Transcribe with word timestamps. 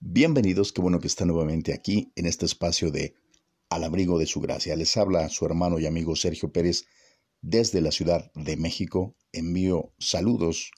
Bienvenidos, 0.00 0.72
qué 0.72 0.80
bueno 0.80 1.00
que 1.00 1.08
están 1.08 1.26
nuevamente 1.26 1.74
aquí 1.74 2.12
en 2.14 2.26
este 2.26 2.46
espacio 2.46 2.92
de 2.92 3.14
Al 3.68 3.82
abrigo 3.82 4.16
de 4.20 4.26
su 4.26 4.40
gracia. 4.40 4.76
Les 4.76 4.96
habla 4.96 5.28
su 5.28 5.44
hermano 5.44 5.80
y 5.80 5.86
amigo 5.86 6.14
Sergio 6.14 6.52
Pérez 6.52 6.86
desde 7.42 7.80
la 7.80 7.90
Ciudad 7.90 8.30
de 8.36 8.56
México. 8.56 9.16
Envío 9.32 9.92
saludos 9.98 10.70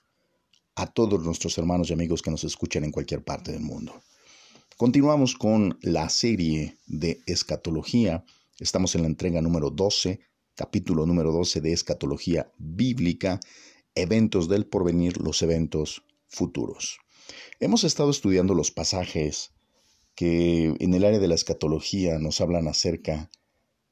a 0.74 0.86
todos 0.86 1.22
nuestros 1.22 1.58
hermanos 1.58 1.90
y 1.90 1.92
amigos 1.92 2.22
que 2.22 2.30
nos 2.30 2.44
escuchan 2.44 2.82
en 2.82 2.92
cualquier 2.92 3.22
parte 3.22 3.52
del 3.52 3.60
mundo. 3.60 4.02
Continuamos 4.78 5.34
con 5.34 5.78
la 5.82 6.08
serie 6.08 6.78
de 6.86 7.20
escatología. 7.26 8.24
Estamos 8.58 8.94
en 8.94 9.02
la 9.02 9.08
entrega 9.08 9.42
número 9.42 9.68
12, 9.68 10.18
capítulo 10.54 11.04
número 11.04 11.30
12 11.30 11.60
de 11.60 11.74
escatología 11.74 12.50
bíblica, 12.56 13.38
eventos 13.94 14.48
del 14.48 14.64
porvenir, 14.64 15.18
los 15.20 15.42
eventos 15.42 16.04
futuros. 16.26 17.00
Hemos 17.60 17.84
estado 17.84 18.10
estudiando 18.10 18.54
los 18.54 18.70
pasajes 18.70 19.52
que 20.14 20.74
en 20.78 20.94
el 20.94 21.04
área 21.04 21.18
de 21.18 21.28
la 21.28 21.34
escatología 21.34 22.18
nos 22.18 22.40
hablan 22.40 22.68
acerca 22.68 23.30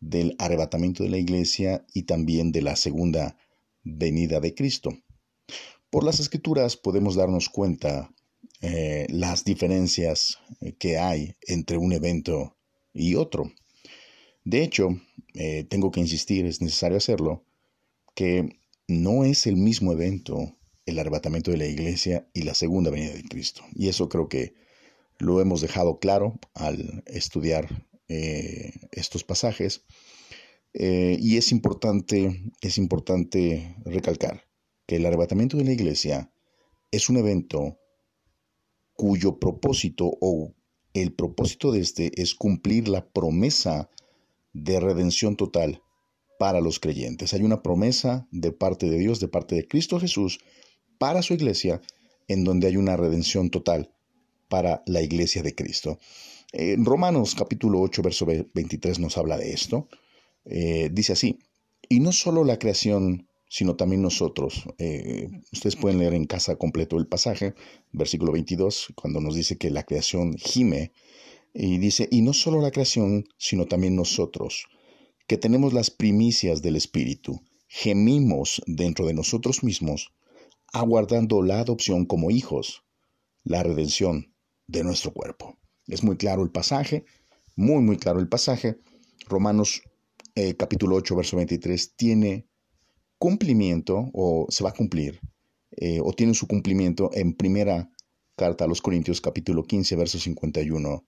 del 0.00 0.36
arrebatamiento 0.38 1.02
de 1.02 1.10
la 1.10 1.18
iglesia 1.18 1.84
y 1.92 2.02
también 2.02 2.52
de 2.52 2.62
la 2.62 2.76
segunda 2.76 3.36
venida 3.82 4.40
de 4.40 4.54
Cristo. 4.54 4.90
Por 5.90 6.04
las 6.04 6.20
escrituras 6.20 6.76
podemos 6.76 7.14
darnos 7.14 7.48
cuenta 7.48 8.10
eh, 8.60 9.06
las 9.08 9.44
diferencias 9.44 10.38
eh, 10.60 10.74
que 10.74 10.98
hay 10.98 11.36
entre 11.46 11.78
un 11.78 11.92
evento 11.92 12.56
y 12.92 13.14
otro. 13.14 13.52
De 14.44 14.62
hecho, 14.62 15.00
eh, 15.34 15.64
tengo 15.64 15.90
que 15.90 16.00
insistir, 16.00 16.44
es 16.46 16.60
necesario 16.60 16.98
hacerlo, 16.98 17.44
que 18.14 18.60
no 18.86 19.24
es 19.24 19.46
el 19.46 19.56
mismo 19.56 19.92
evento 19.92 20.57
el 20.88 20.98
arrebatamiento 20.98 21.50
de 21.50 21.58
la 21.58 21.66
iglesia 21.66 22.26
y 22.32 22.42
la 22.42 22.54
segunda 22.54 22.90
venida 22.90 23.12
de 23.12 23.22
Cristo. 23.24 23.62
Y 23.74 23.88
eso 23.88 24.08
creo 24.08 24.28
que 24.28 24.54
lo 25.18 25.40
hemos 25.40 25.60
dejado 25.60 25.98
claro 25.98 26.38
al 26.54 27.02
estudiar 27.06 27.86
eh, 28.08 28.72
estos 28.92 29.22
pasajes. 29.22 29.84
Eh, 30.72 31.16
y 31.20 31.36
es 31.36 31.52
importante, 31.52 32.42
es 32.62 32.78
importante 32.78 33.76
recalcar 33.84 34.44
que 34.86 34.96
el 34.96 35.06
arrebatamiento 35.06 35.58
de 35.58 35.64
la 35.64 35.72
iglesia 35.72 36.32
es 36.90 37.10
un 37.10 37.18
evento 37.18 37.78
cuyo 38.94 39.38
propósito 39.38 40.10
o 40.20 40.54
el 40.94 41.12
propósito 41.12 41.70
de 41.70 41.80
este 41.80 42.20
es 42.20 42.34
cumplir 42.34 42.88
la 42.88 43.06
promesa 43.06 43.90
de 44.54 44.80
redención 44.80 45.36
total 45.36 45.82
para 46.38 46.60
los 46.60 46.80
creyentes. 46.80 47.34
Hay 47.34 47.42
una 47.42 47.62
promesa 47.62 48.26
de 48.30 48.52
parte 48.52 48.88
de 48.88 48.98
Dios, 48.98 49.20
de 49.20 49.28
parte 49.28 49.54
de 49.54 49.68
Cristo 49.68 50.00
Jesús, 50.00 50.40
para 50.98 51.22
su 51.22 51.34
iglesia, 51.34 51.80
en 52.26 52.44
donde 52.44 52.66
hay 52.66 52.76
una 52.76 52.96
redención 52.96 53.50
total 53.50 53.90
para 54.48 54.82
la 54.86 55.02
iglesia 55.02 55.42
de 55.42 55.54
Cristo. 55.54 55.98
En 56.52 56.84
Romanos 56.84 57.34
capítulo 57.34 57.80
8, 57.80 58.02
verso 58.02 58.26
23 58.26 58.98
nos 58.98 59.18
habla 59.18 59.36
de 59.36 59.52
esto. 59.52 59.88
Eh, 60.44 60.90
dice 60.92 61.12
así, 61.12 61.38
y 61.88 62.00
no 62.00 62.12
solo 62.12 62.44
la 62.44 62.58
creación, 62.58 63.28
sino 63.48 63.76
también 63.76 64.02
nosotros. 64.02 64.64
Eh, 64.78 65.28
ustedes 65.52 65.76
pueden 65.76 65.98
leer 65.98 66.14
en 66.14 66.26
casa 66.26 66.56
completo 66.56 66.98
el 66.98 67.06
pasaje, 67.06 67.54
versículo 67.92 68.32
22, 68.32 68.92
cuando 68.94 69.20
nos 69.20 69.34
dice 69.34 69.58
que 69.58 69.70
la 69.70 69.84
creación 69.84 70.36
gime, 70.36 70.92
y 71.54 71.78
dice, 71.78 72.08
y 72.10 72.22
no 72.22 72.34
solo 72.34 72.60
la 72.60 72.70
creación, 72.70 73.24
sino 73.36 73.66
también 73.66 73.96
nosotros, 73.96 74.66
que 75.26 75.38
tenemos 75.38 75.72
las 75.72 75.90
primicias 75.90 76.62
del 76.62 76.76
Espíritu, 76.76 77.42
gemimos 77.66 78.62
dentro 78.66 79.06
de 79.06 79.14
nosotros 79.14 79.62
mismos, 79.62 80.12
aguardando 80.72 81.42
la 81.42 81.60
adopción 81.60 82.04
como 82.04 82.30
hijos, 82.30 82.84
la 83.44 83.62
redención 83.62 84.34
de 84.66 84.84
nuestro 84.84 85.12
cuerpo. 85.12 85.56
Es 85.86 86.02
muy 86.02 86.16
claro 86.16 86.42
el 86.42 86.50
pasaje, 86.50 87.04
muy, 87.56 87.82
muy 87.82 87.96
claro 87.96 88.20
el 88.20 88.28
pasaje. 88.28 88.78
Romanos 89.26 89.82
eh, 90.34 90.54
capítulo 90.56 90.96
8, 90.96 91.16
verso 91.16 91.36
23 91.36 91.96
tiene 91.96 92.46
cumplimiento 93.18 94.10
o 94.12 94.46
se 94.48 94.62
va 94.62 94.70
a 94.70 94.74
cumplir 94.74 95.20
eh, 95.72 96.00
o 96.02 96.12
tiene 96.12 96.34
su 96.34 96.46
cumplimiento 96.46 97.10
en 97.14 97.34
primera 97.34 97.90
carta 98.36 98.64
a 98.64 98.68
los 98.68 98.80
Corintios 98.80 99.20
capítulo 99.20 99.64
15, 99.64 99.96
versos 99.96 100.22
51 100.22 101.04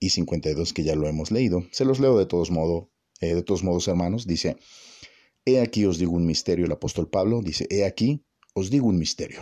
y 0.00 0.10
52 0.10 0.72
que 0.72 0.84
ya 0.84 0.94
lo 0.94 1.08
hemos 1.08 1.30
leído. 1.30 1.64
Se 1.72 1.84
los 1.84 1.98
leo 1.98 2.16
de 2.18 2.26
todos 2.26 2.50
modos, 2.50 2.88
eh, 3.20 3.34
de 3.34 3.42
todos 3.42 3.64
modos 3.64 3.88
hermanos. 3.88 4.26
Dice, 4.26 4.56
he 5.44 5.60
aquí 5.60 5.84
os 5.84 5.98
digo 5.98 6.12
un 6.12 6.26
misterio, 6.26 6.66
el 6.66 6.72
apóstol 6.72 7.08
Pablo 7.08 7.42
dice, 7.42 7.66
he 7.70 7.84
aquí 7.84 8.24
os 8.58 8.70
digo 8.70 8.86
un 8.86 8.98
misterio. 8.98 9.40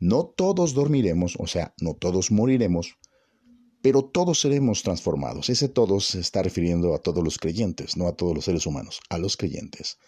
No 0.00 0.26
todos 0.26 0.74
dormiremos, 0.74 1.36
o 1.38 1.46
sea, 1.46 1.74
no 1.80 1.94
todos 1.94 2.30
moriremos, 2.30 2.98
pero 3.80 4.04
todos 4.04 4.40
seremos 4.40 4.82
transformados. 4.82 5.50
Ese 5.50 5.68
todos 5.68 6.06
se 6.06 6.20
está 6.20 6.42
refiriendo 6.42 6.94
a 6.94 6.98
todos 6.98 7.22
los 7.22 7.38
creyentes, 7.38 7.96
no 7.96 8.06
a 8.08 8.16
todos 8.16 8.34
los 8.34 8.44
seres 8.44 8.66
humanos, 8.66 9.00
a 9.08 9.18
los 9.18 9.36
creyentes. 9.36 9.98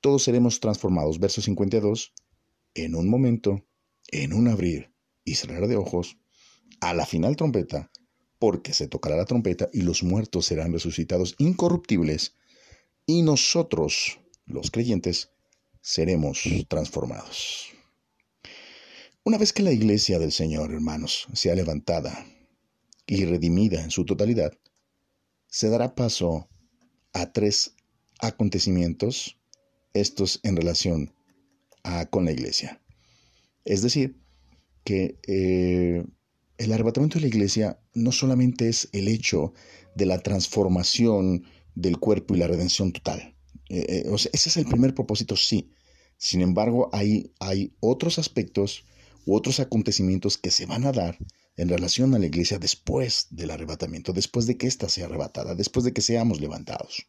Todos 0.00 0.22
seremos 0.22 0.60
transformados. 0.60 1.18
Verso 1.18 1.40
52, 1.40 2.12
en 2.74 2.94
un 2.94 3.08
momento, 3.08 3.66
en 4.08 4.32
un 4.32 4.48
abrir 4.48 4.92
y 5.24 5.34
cerrar 5.34 5.68
de 5.68 5.76
ojos, 5.76 6.18
a 6.80 6.94
la 6.94 7.06
final 7.06 7.36
trompeta, 7.36 7.90
porque 8.38 8.72
se 8.72 8.88
tocará 8.88 9.16
la 9.16 9.26
trompeta 9.26 9.68
y 9.72 9.82
los 9.82 10.02
muertos 10.02 10.46
serán 10.46 10.72
resucitados 10.72 11.34
incorruptibles, 11.38 12.36
y 13.06 13.22
nosotros, 13.22 14.18
los 14.46 14.70
creyentes, 14.70 15.32
seremos 15.80 16.42
transformados. 16.68 17.68
Una 19.24 19.38
vez 19.38 19.52
que 19.52 19.62
la 19.62 19.72
iglesia 19.72 20.18
del 20.18 20.32
Señor, 20.32 20.72
hermanos, 20.72 21.26
sea 21.32 21.54
levantada 21.54 22.26
y 23.06 23.24
redimida 23.24 23.82
en 23.82 23.90
su 23.90 24.04
totalidad, 24.04 24.52
se 25.46 25.68
dará 25.68 25.94
paso 25.94 26.48
a 27.12 27.32
tres 27.32 27.74
acontecimientos, 28.20 29.38
estos 29.92 30.40
en 30.42 30.56
relación 30.56 31.14
con 32.10 32.24
la 32.24 32.32
iglesia. 32.32 32.80
Es 33.64 33.82
decir, 33.82 34.16
que 34.84 35.18
eh, 35.26 36.04
el 36.58 36.72
arrebatamiento 36.72 37.18
de 37.18 37.22
la 37.22 37.28
iglesia 37.28 37.80
no 37.94 38.12
solamente 38.12 38.68
es 38.68 38.88
el 38.92 39.08
hecho 39.08 39.52
de 39.94 40.06
la 40.06 40.18
transformación 40.18 41.44
del 41.74 41.98
cuerpo 41.98 42.34
y 42.34 42.38
la 42.38 42.46
redención 42.46 42.92
total, 42.92 43.34
eh, 43.70 44.04
eh, 44.04 44.14
ese 44.14 44.48
es 44.48 44.56
el 44.56 44.66
primer 44.66 44.94
propósito, 44.94 45.36
sí. 45.36 45.70
Sin 46.18 46.42
embargo, 46.42 46.90
hay, 46.92 47.32
hay 47.38 47.72
otros 47.80 48.18
aspectos 48.18 48.84
u 49.24 49.34
otros 49.34 49.60
acontecimientos 49.60 50.36
que 50.36 50.50
se 50.50 50.66
van 50.66 50.84
a 50.84 50.92
dar 50.92 51.16
en 51.56 51.68
relación 51.68 52.14
a 52.14 52.18
la 52.18 52.26
iglesia 52.26 52.58
después 52.58 53.28
del 53.30 53.50
arrebatamiento, 53.50 54.12
después 54.12 54.46
de 54.46 54.56
que 54.56 54.66
ésta 54.66 54.88
sea 54.88 55.06
arrebatada, 55.06 55.54
después 55.54 55.84
de 55.84 55.92
que 55.92 56.00
seamos 56.00 56.40
levantados. 56.40 57.06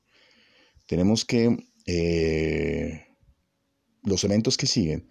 Tenemos 0.88 1.26
que 1.26 1.58
eh, 1.88 3.06
los 4.04 4.24
eventos 4.24 4.58
que 4.58 4.68
siguen, 4.68 5.10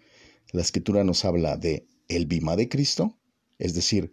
la 0.53 0.63
escritura 0.63 1.05
nos 1.05 1.25
habla 1.25 1.57
de 1.57 1.89
el 2.09 2.27
bima 2.27 2.55
de 2.55 2.69
Cristo, 2.69 3.19
es 3.59 3.75
decir, 3.75 4.13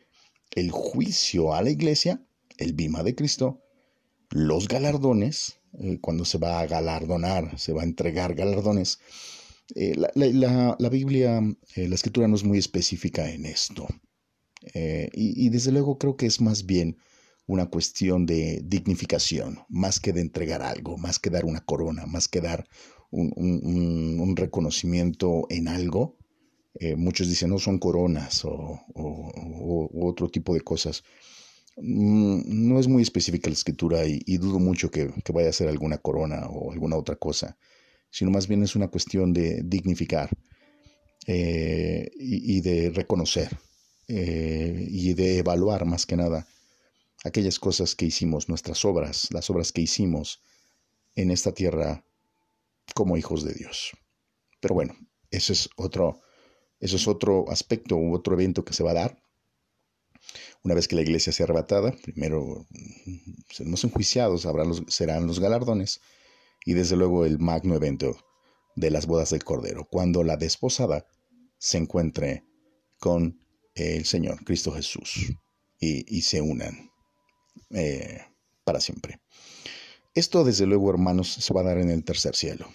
el 0.55 0.71
juicio 0.71 1.53
a 1.53 1.61
la 1.61 1.69
iglesia, 1.69 2.25
el 2.57 2.73
bima 2.73 3.03
de 3.03 3.15
Cristo, 3.15 3.61
los 4.29 4.67
galardones, 4.67 5.56
eh, 5.79 5.99
cuando 6.01 6.25
se 6.25 6.37
va 6.37 6.59
a 6.59 6.67
galardonar, 6.67 7.59
se 7.59 7.73
va 7.73 7.81
a 7.81 7.85
entregar 7.85 8.33
galardones. 8.33 8.99
Eh, 9.75 9.95
la, 9.95 10.89
Biblia, 10.89 11.41
eh, 11.75 11.87
la 11.87 11.95
escritura 11.95 12.27
no 12.27 12.35
es 12.35 12.43
muy 12.43 12.57
específica 12.57 13.29
en 13.31 13.45
esto. 13.45 13.87
Y, 15.13 15.49
desde 15.49 15.71
luego 15.71 15.97
creo 15.97 16.17
que 16.17 16.25
es 16.25 16.41
más 16.41 16.65
bien 16.65 16.97
una 17.45 17.67
cuestión 17.67 18.25
de 18.25 18.61
dignificación, 18.65 19.59
más 19.69 19.99
que 19.99 20.11
de 20.11 20.21
entregar 20.21 20.61
algo, 20.61 20.97
más 20.97 21.19
que 21.19 21.29
dar 21.29 21.45
una 21.45 21.61
corona, 21.61 22.05
más 22.05 22.27
que 22.27 22.41
dar 22.41 22.67
un, 23.09 23.31
un, 23.37 24.35
reconocimiento 24.35 25.45
en 25.49 25.69
algo. 25.69 26.17
muchos 26.97 27.29
dicen, 27.29 27.49
no 27.51 27.59
son 27.59 27.77
coronas 27.79 28.43
o, 28.43 28.81
o 28.93 30.07
otro 30.07 30.27
tipo 30.29 30.53
de 30.53 30.61
cosas. 30.61 31.03
Mm, 31.77 32.67
no 32.69 32.79
es 32.79 32.87
muy 32.87 33.03
específica 33.03 33.49
la 33.49 33.53
escritura 33.53 34.03
y, 34.05 34.37
dudo 34.37 34.59
mucho 34.59 34.89
que, 34.89 35.11
vaya 35.31 35.49
a 35.49 35.53
ser 35.53 35.69
alguna 35.69 35.99
corona 35.99 36.47
o 36.49 36.71
alguna 36.71 36.95
otra 36.97 37.15
cosa, 37.15 37.57
sino 38.09 38.31
más 38.31 38.47
bien 38.47 38.63
es 38.63 38.75
una 38.75 38.87
cuestión 38.87 39.31
de 39.33 39.61
dignificar 39.63 40.29
eh, 41.27 42.09
y, 42.15 42.61
de 42.61 42.89
reconocer 42.89 43.49
eh, 44.07 44.87
y 44.89 45.13
de 45.13 45.39
evaluar 45.39 45.85
más 45.85 46.05
que 46.05 46.15
nada 46.15 46.47
aquellas 47.23 47.59
cosas 47.59 47.95
que 47.95 48.05
hicimos, 48.05 48.49
nuestras 48.49 48.83
obras, 48.85 49.27
las 49.31 49.49
obras 49.49 49.71
que 49.71 49.81
hicimos 49.81 50.41
en 51.15 51.31
esta 51.31 51.51
tierra 51.53 52.03
como 52.95 53.17
hijos 53.17 53.43
de 53.43 53.53
Dios. 53.53 53.91
Pero 54.61 54.73
bueno, 54.75 54.95
eso 55.29 55.53
es 55.53 55.69
otro, 55.75 56.21
eso 56.79 56.95
es 56.95 57.07
otro 57.07 57.45
aspecto 57.51 57.97
u 57.97 58.15
otro 58.15 58.33
evento 58.33 58.65
que 58.65 58.73
se 58.73 58.83
va 58.83 58.91
a 58.91 58.95
dar 58.95 59.26
una 60.63 60.73
vez 60.73 60.87
que 60.87 60.95
la 60.95 61.01
iglesia 61.01 61.31
sea 61.31 61.45
arrebatada, 61.45 61.91
primero 62.03 62.67
seremos 63.49 63.83
enjuiciados, 63.83 64.45
los, 64.45 64.83
serán 64.87 65.27
los 65.27 65.39
galardones 65.39 66.01
y 66.65 66.73
desde 66.73 66.95
luego 66.95 67.25
el 67.25 67.39
magno 67.39 67.75
evento 67.75 68.17
de 68.75 68.91
las 68.91 69.07
bodas 69.07 69.31
del 69.31 69.43
Cordero, 69.43 69.87
cuando 69.89 70.23
la 70.23 70.37
desposada 70.37 71.05
se 71.57 71.77
encuentre 71.77 72.43
con 72.99 73.39
el 73.73 74.05
Señor, 74.05 74.43
Cristo 74.43 74.71
Jesús. 74.71 75.31
y, 75.79 76.21
se 76.21 76.41
unan 76.41 76.91
eh, 77.71 78.21
para 78.63 78.79
siempre. 78.79 79.19
Esto, 80.13 80.43
desde 80.43 80.65
luego, 80.65 80.89
hermanos, 80.89 81.31
se 81.33 81.53
va 81.53 81.61
a 81.61 81.65
dar 81.65 81.77
en 81.77 81.89
el 81.89 82.03
tercer 82.03 82.35
cielo. 82.35 82.67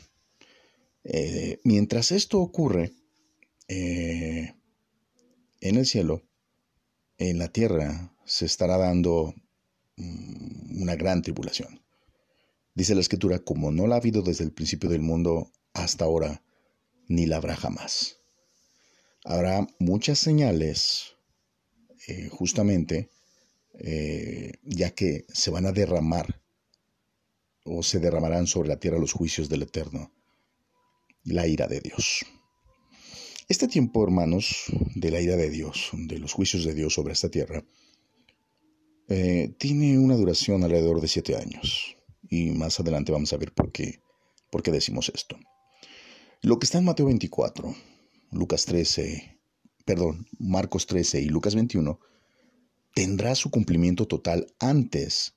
Eh, 1.05 1.58
mientras 1.64 2.12
esto 2.12 2.38
ocurre 2.38 2.93
eh, 3.69 4.55
en 5.61 5.76
el 5.76 5.87
cielo, 5.87 6.23
en 7.31 7.39
la 7.39 7.49
tierra 7.49 8.15
se 8.25 8.47
estará 8.47 8.77
dando 8.79 9.35
mm, 9.97 10.83
una 10.83 10.97
gran 10.97 11.23
tribulación. 11.23 11.83
Dice 12.75 12.95
la 12.95 13.01
escritura, 13.01 13.39
como 13.41 13.71
no 13.71 13.87
la 13.87 13.97
ha 13.97 13.99
habido 13.99 14.23
desde 14.23 14.45
el 14.45 14.53
principio 14.53 14.89
del 14.89 15.03
mundo 15.03 15.51
hasta 15.75 16.05
ahora, 16.05 16.43
ni 17.09 17.27
la 17.27 17.37
habrá 17.37 17.57
jamás. 17.57 18.19
Habrá 19.25 19.67
muchas 19.79 20.19
señales, 20.19 21.17
eh, 22.09 22.29
justamente, 22.31 23.11
ya 24.63 24.91
que 24.91 25.25
se 25.29 25.51
van 25.51 25.67
a 25.67 25.73
derramar 25.73 26.43
o 27.65 27.83
se 27.83 28.01
derramarán 28.01 28.47
sobre 28.47 28.69
la 28.69 28.79
tierra 28.79 28.99
los 28.99 29.13
juicios 29.13 29.49
del 29.49 29.63
Eterno, 29.63 30.13
la 31.25 31.47
ira 31.47 31.67
de 31.69 31.81
Dios. 31.81 32.25
Este 33.52 33.69
tiempo, 33.69 34.02
hermanos, 34.02 34.64
de 34.94 35.10
la 35.10 35.20
ira 35.20 35.37
de 35.37 35.50
Dios, 35.50 35.90
de 35.93 36.19
los 36.19 36.32
juicios 36.32 36.64
de 36.64 36.72
Dios 36.72 36.94
sobre 36.94 37.12
esta 37.12 37.28
tierra, 37.28 37.62
eh, 39.08 39.54
tiene 39.58 39.99
una 39.99 40.16
duración 40.16 40.64
alrededor 40.64 41.02
de 41.02 41.08
siete 41.08 41.37
años. 41.37 41.94
Y 42.31 42.52
más 42.52 42.81
adelante 42.81 43.12
vamos 43.12 43.31
a 43.34 43.37
ver 43.37 43.52
por 43.52 43.70
qué, 43.70 44.00
por 44.50 44.62
qué 44.62 44.70
decimos 44.70 45.12
esto. 45.14 45.38
Lo 46.40 46.58
que 46.58 46.64
está 46.64 46.78
en 46.78 46.87
Mateo 46.87 47.04
24, 47.04 47.76
Lucas 48.31 48.64
13, 48.64 49.38
perdón, 49.84 50.26
Marcos 50.38 50.87
13 50.87 51.20
y 51.20 51.26
Lucas 51.26 51.54
21, 51.54 52.00
tendrá 52.94 53.34
su 53.34 53.50
cumplimiento 53.50 54.08
total 54.08 54.46
antes 54.60 55.34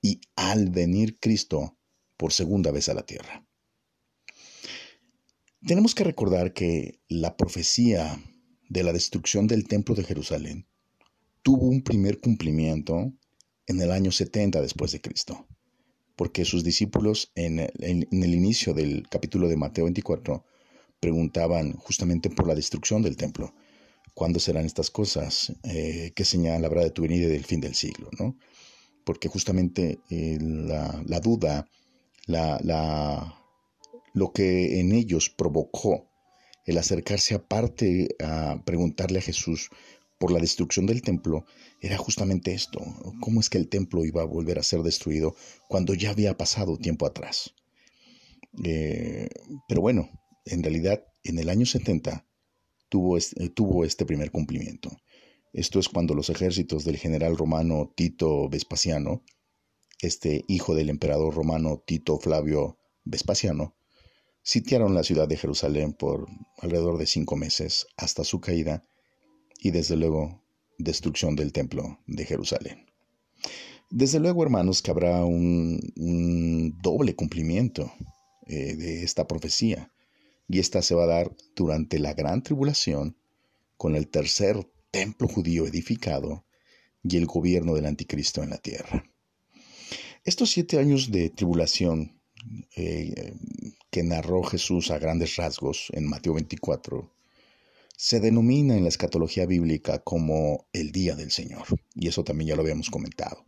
y 0.00 0.22
al 0.34 0.70
venir 0.70 1.18
Cristo 1.20 1.76
por 2.16 2.32
segunda 2.32 2.70
vez 2.70 2.88
a 2.88 2.94
la 2.94 3.04
tierra. 3.04 3.44
Tenemos 5.66 5.94
que 5.94 6.04
recordar 6.04 6.52
que 6.52 7.00
la 7.08 7.36
profecía 7.36 8.22
de 8.68 8.82
la 8.82 8.92
destrucción 8.92 9.46
del 9.46 9.66
templo 9.68 9.94
de 9.94 10.04
Jerusalén 10.04 10.66
tuvo 11.42 11.66
un 11.66 11.82
primer 11.82 12.20
cumplimiento 12.20 13.12
en 13.66 13.80
el 13.80 13.90
año 13.90 14.12
70 14.12 14.60
después 14.60 14.92
de 14.92 15.00
Cristo, 15.00 15.46
porque 16.16 16.44
sus 16.44 16.64
discípulos 16.64 17.32
en 17.34 17.60
el, 17.60 18.34
inicio 18.34 18.74
del 18.74 19.06
capítulo 19.08 19.48
de 19.48 19.56
Mateo 19.56 19.84
24 19.84 20.44
preguntaban 20.98 21.74
justamente 21.74 22.30
por 22.30 22.46
la 22.46 22.54
destrucción 22.54 23.02
del 23.02 23.16
templo. 23.16 23.54
¿Cuándo 24.14 24.40
serán 24.40 24.66
estas 24.66 24.90
cosas? 24.90 25.52
Eh, 25.64 26.12
¿Qué 26.14 26.24
señal 26.24 26.64
habrá 26.64 26.82
de 26.82 26.90
tu 26.90 27.02
venida 27.02 27.26
y 27.26 27.30
del 27.30 27.44
fin 27.44 27.60
del 27.60 27.74
siglo? 27.74 28.10
¿no? 28.18 28.36
porque 29.04 29.28
justamente 29.28 29.98
eh, 30.10 30.38
la, 30.40 31.20
duda, 31.20 31.66
la, 32.26 33.39
lo 34.14 34.32
que 34.32 34.80
en 34.80 34.92
ellos 34.92 35.30
provocó 35.30 36.10
el 36.66 36.78
acercarse 36.78 37.34
aparte 37.34 38.16
a 38.22 38.62
preguntarle 38.64 39.18
a 39.18 39.22
Jesús 39.22 39.70
por 40.18 40.32
la 40.32 40.38
destrucción 40.38 40.86
del 40.86 41.00
templo, 41.00 41.46
era 41.80 41.96
justamente 41.96 42.52
esto, 42.52 42.80
cómo 43.20 43.40
es 43.40 43.48
que 43.48 43.56
el 43.56 43.68
templo 43.68 44.04
iba 44.04 44.20
a 44.20 44.26
volver 44.26 44.58
a 44.58 44.62
ser 44.62 44.82
destruido 44.82 45.34
cuando 45.68 45.94
ya 45.94 46.10
había 46.10 46.36
pasado 46.36 46.76
tiempo 46.76 47.06
atrás. 47.06 47.54
Eh, 48.64 49.28
pero 49.66 49.80
bueno, 49.80 50.10
en 50.44 50.62
realidad 50.62 51.02
en 51.24 51.38
el 51.38 51.48
año 51.48 51.64
70 51.64 52.26
tuvo 52.90 53.16
tuvo 53.54 53.84
este 53.84 54.04
primer 54.04 54.30
cumplimiento. 54.30 54.90
Esto 55.52 55.80
es 55.80 55.88
cuando 55.88 56.14
los 56.14 56.28
ejércitos 56.28 56.84
del 56.84 56.98
general 56.98 57.36
romano 57.36 57.92
Tito 57.96 58.48
Vespasiano, 58.48 59.22
este 60.00 60.44
hijo 60.48 60.74
del 60.74 60.90
emperador 60.90 61.34
romano 61.34 61.82
Tito 61.84 62.18
Flavio 62.18 62.78
Vespasiano, 63.04 63.74
sitiaron 64.42 64.94
la 64.94 65.02
ciudad 65.02 65.28
de 65.28 65.36
Jerusalén 65.36 65.92
por 65.92 66.26
alrededor 66.58 66.98
de 66.98 67.06
cinco 67.06 67.36
meses 67.36 67.86
hasta 67.96 68.24
su 68.24 68.40
caída 68.40 68.84
y 69.58 69.70
desde 69.70 69.96
luego 69.96 70.42
destrucción 70.78 71.36
del 71.36 71.52
templo 71.52 71.98
de 72.06 72.24
Jerusalén. 72.24 72.86
Desde 73.90 74.20
luego, 74.20 74.42
hermanos, 74.42 74.82
que 74.82 74.90
habrá 74.90 75.24
un, 75.24 76.78
doble 76.80 77.14
cumplimiento 77.16 77.92
eh, 78.46 78.76
de 78.76 79.02
esta 79.02 79.26
profecía 79.26 79.92
y 80.48 80.58
esta 80.58 80.82
se 80.82 80.94
va 80.94 81.04
a 81.04 81.08
dar 81.08 81.36
durante 81.54 81.98
la 81.98 82.14
gran 82.14 82.42
tribulación 82.42 83.16
con 83.76 83.96
el 83.96 84.08
tercer 84.08 84.68
templo 84.90 85.28
judío 85.28 85.66
edificado 85.66 86.44
y 87.02 87.16
el 87.16 87.26
gobierno 87.26 87.74
del 87.74 87.86
anticristo 87.86 88.42
en 88.42 88.50
la 88.50 88.58
tierra. 88.58 89.04
Estos 90.24 90.50
siete 90.50 90.78
años 90.78 91.10
de 91.10 91.30
tribulación 91.30 92.20
eh, 92.76 93.34
que 93.90 94.02
narró 94.02 94.42
Jesús 94.42 94.90
a 94.90 94.98
grandes 94.98 95.36
rasgos 95.36 95.88
en 95.92 96.08
Mateo 96.08 96.34
24 96.34 97.12
se 97.96 98.18
denomina 98.18 98.76
en 98.76 98.84
la 98.84 98.88
escatología 98.88 99.44
bíblica 99.44 99.98
como 99.98 100.66
el 100.72 100.90
día 100.90 101.16
del 101.16 101.30
Señor, 101.30 101.64
y 101.94 102.08
eso 102.08 102.24
también 102.24 102.48
ya 102.48 102.56
lo 102.56 102.62
habíamos 102.62 102.88
comentado. 102.88 103.44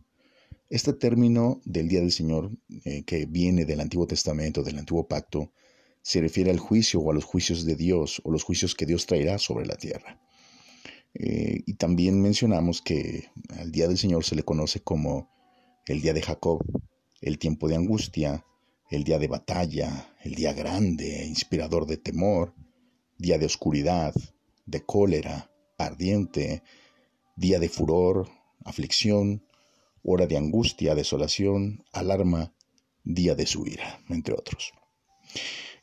Este 0.69 0.93
término 0.93 1.59
del 1.65 1.87
día 1.87 2.01
del 2.01 2.11
Señor, 2.11 2.51
eh, 2.85 3.03
que 3.03 3.25
viene 3.25 3.65
del 3.65 3.79
Antiguo 3.79 4.05
Testamento, 4.05 4.61
del 4.61 4.77
Antiguo 4.77 5.07
Pacto, 5.07 5.51
se 6.03 6.21
refiere 6.21 6.51
al 6.51 6.59
juicio 6.59 6.99
o 6.99 7.09
a 7.09 7.15
los 7.15 7.23
juicios 7.23 7.65
de 7.65 7.75
Dios 7.75 8.21
o 8.23 8.31
los 8.31 8.43
juicios 8.43 8.75
que 8.75 8.85
Dios 8.85 9.07
traerá 9.07 9.39
sobre 9.39 9.65
la 9.65 9.75
tierra. 9.75 10.21
Eh, 11.15 11.63
y 11.65 11.73
también 11.73 12.21
mencionamos 12.21 12.83
que 12.83 13.29
al 13.57 13.71
día 13.71 13.87
del 13.87 13.97
Señor 13.97 14.23
se 14.23 14.35
le 14.35 14.43
conoce 14.43 14.81
como 14.81 15.31
el 15.87 15.99
día 16.01 16.13
de 16.13 16.21
Jacob, 16.21 16.63
el 17.21 17.39
tiempo 17.39 17.67
de 17.67 17.75
angustia, 17.75 18.45
el 18.93 19.03
día 19.03 19.17
de 19.17 19.27
batalla, 19.27 20.13
el 20.21 20.35
día 20.35 20.53
grande, 20.53 21.25
inspirador 21.25 21.87
de 21.87 21.97
temor, 21.97 22.53
día 23.17 23.39
de 23.39 23.47
oscuridad, 23.47 24.13
de 24.67 24.85
cólera, 24.85 25.51
ardiente, 25.79 26.61
día 27.35 27.57
de 27.57 27.69
furor, 27.69 28.29
aflicción, 28.63 29.43
hora 30.03 30.27
de 30.27 30.37
angustia, 30.37 30.93
desolación, 30.93 31.83
alarma, 31.91 32.53
día 33.03 33.33
de 33.33 33.47
su 33.47 33.65
ira, 33.65 33.99
entre 34.09 34.35
otros. 34.35 34.73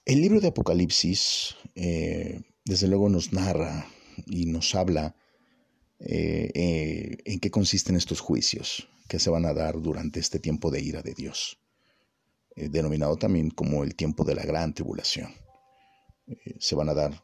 El 0.04 0.20
libro 0.20 0.40
de 0.40 0.48
Apocalipsis, 0.48 1.56
eh, 1.74 2.42
desde 2.64 2.86
luego, 2.86 3.08
nos 3.08 3.32
narra 3.32 3.88
y 4.26 4.46
nos 4.46 4.76
habla 4.76 5.16
eh, 5.98 6.52
eh, 6.54 7.16
en 7.24 7.40
qué 7.40 7.50
consisten 7.50 7.96
estos 7.96 8.20
juicios 8.20 8.88
que 9.08 9.18
se 9.18 9.30
van 9.30 9.46
a 9.46 9.52
dar 9.52 9.82
durante 9.82 10.20
este 10.20 10.38
tiempo 10.38 10.70
de 10.70 10.80
ira 10.80 11.02
de 11.02 11.14
Dios, 11.14 11.59
eh, 12.56 12.68
denominado 12.68 13.16
también 13.16 13.50
como 13.50 13.84
el 13.84 13.94
tiempo 13.94 14.24
de 14.24 14.34
la 14.34 14.42
gran 14.42 14.74
tribulación. 14.74 15.32
se 16.58 16.76
van 16.76 16.88
a 16.88 16.94
dar 16.94 17.22